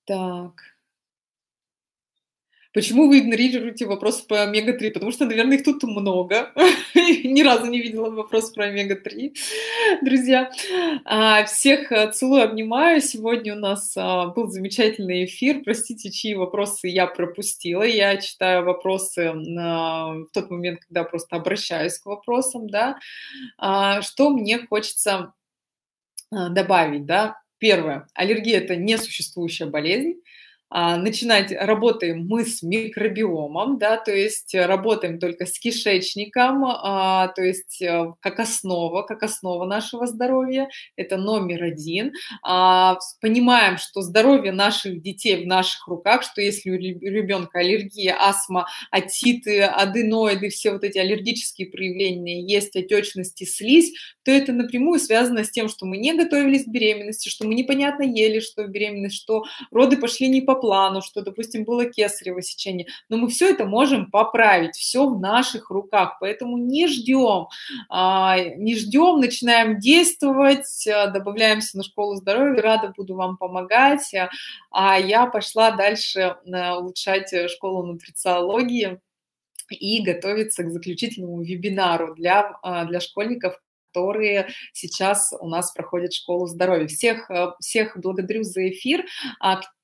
[0.07, 0.72] Так.
[2.73, 4.93] Почему вы игнорируете вопросы по омега-3?
[4.93, 6.53] Потому что, наверное, их тут много.
[6.95, 9.35] Ни разу не видела вопрос про омега-3.
[10.01, 10.51] Друзья,
[11.05, 13.03] а, всех э, целую, обнимаю.
[13.03, 15.61] Сегодня у нас а, был замечательный эфир.
[15.63, 17.83] Простите, чьи вопросы я пропустила.
[17.83, 22.71] Я читаю вопросы в тот момент, когда просто обращаюсь к вопросам.
[22.71, 22.99] Да?
[23.59, 25.35] А, что мне хочется
[26.31, 27.05] добавить?
[27.05, 27.37] Да?
[27.59, 28.07] Первое.
[28.15, 30.23] Аллергия– это несуществующая болезнь.
[30.75, 37.43] А, начинать работаем мы с микробиомом, да, то есть работаем только с кишечником, а, то
[37.43, 42.15] есть э, как основа, как основа нашего здоровья, это номер один.
[42.43, 48.67] А, понимаем, что здоровье наших детей в наших руках, что если у ребенка аллергия, астма,
[48.91, 53.93] отиты, аденоиды, все вот эти аллергические проявления есть, отечности, слизь,
[54.25, 58.03] то это напрямую связано с тем, что мы не готовились к беременности, что мы непонятно
[58.03, 62.87] ели, что беременность, что роды пошли не по плану, что, допустим, было кесарево сечение.
[63.09, 66.19] Но мы все это можем поправить, все в наших руках.
[66.21, 67.49] Поэтому не ждем,
[67.89, 72.63] а, не ждем, начинаем действовать, а, добавляемся на школу здоровья.
[72.63, 74.13] Рада буду вам помогать.
[74.71, 79.01] А я пошла дальше а, улучшать школу нутрициологии
[79.71, 82.59] и готовиться к заключительному вебинару для,
[82.89, 83.59] для школьников,
[83.93, 86.87] которые сейчас у нас проходят школу здоровья.
[86.87, 87.31] Всех,
[87.61, 89.05] всех благодарю за эфир.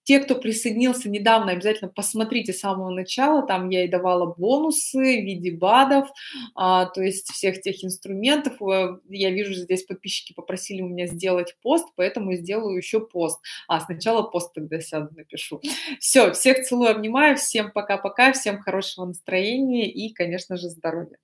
[0.09, 3.47] Те, кто присоединился недавно, обязательно посмотрите с самого начала.
[3.47, 6.09] Там я и давала бонусы в виде БАДов,
[6.55, 8.55] а, то есть всех тех инструментов.
[8.63, 13.39] Э, я вижу, здесь подписчики попросили у меня сделать пост, поэтому сделаю еще пост.
[13.69, 15.61] А, сначала пост тогда сяду, напишу.
[16.01, 21.19] Все, всех целую, обнимаю, всем пока-пока, всем хорошего настроения и, конечно же, здоровья.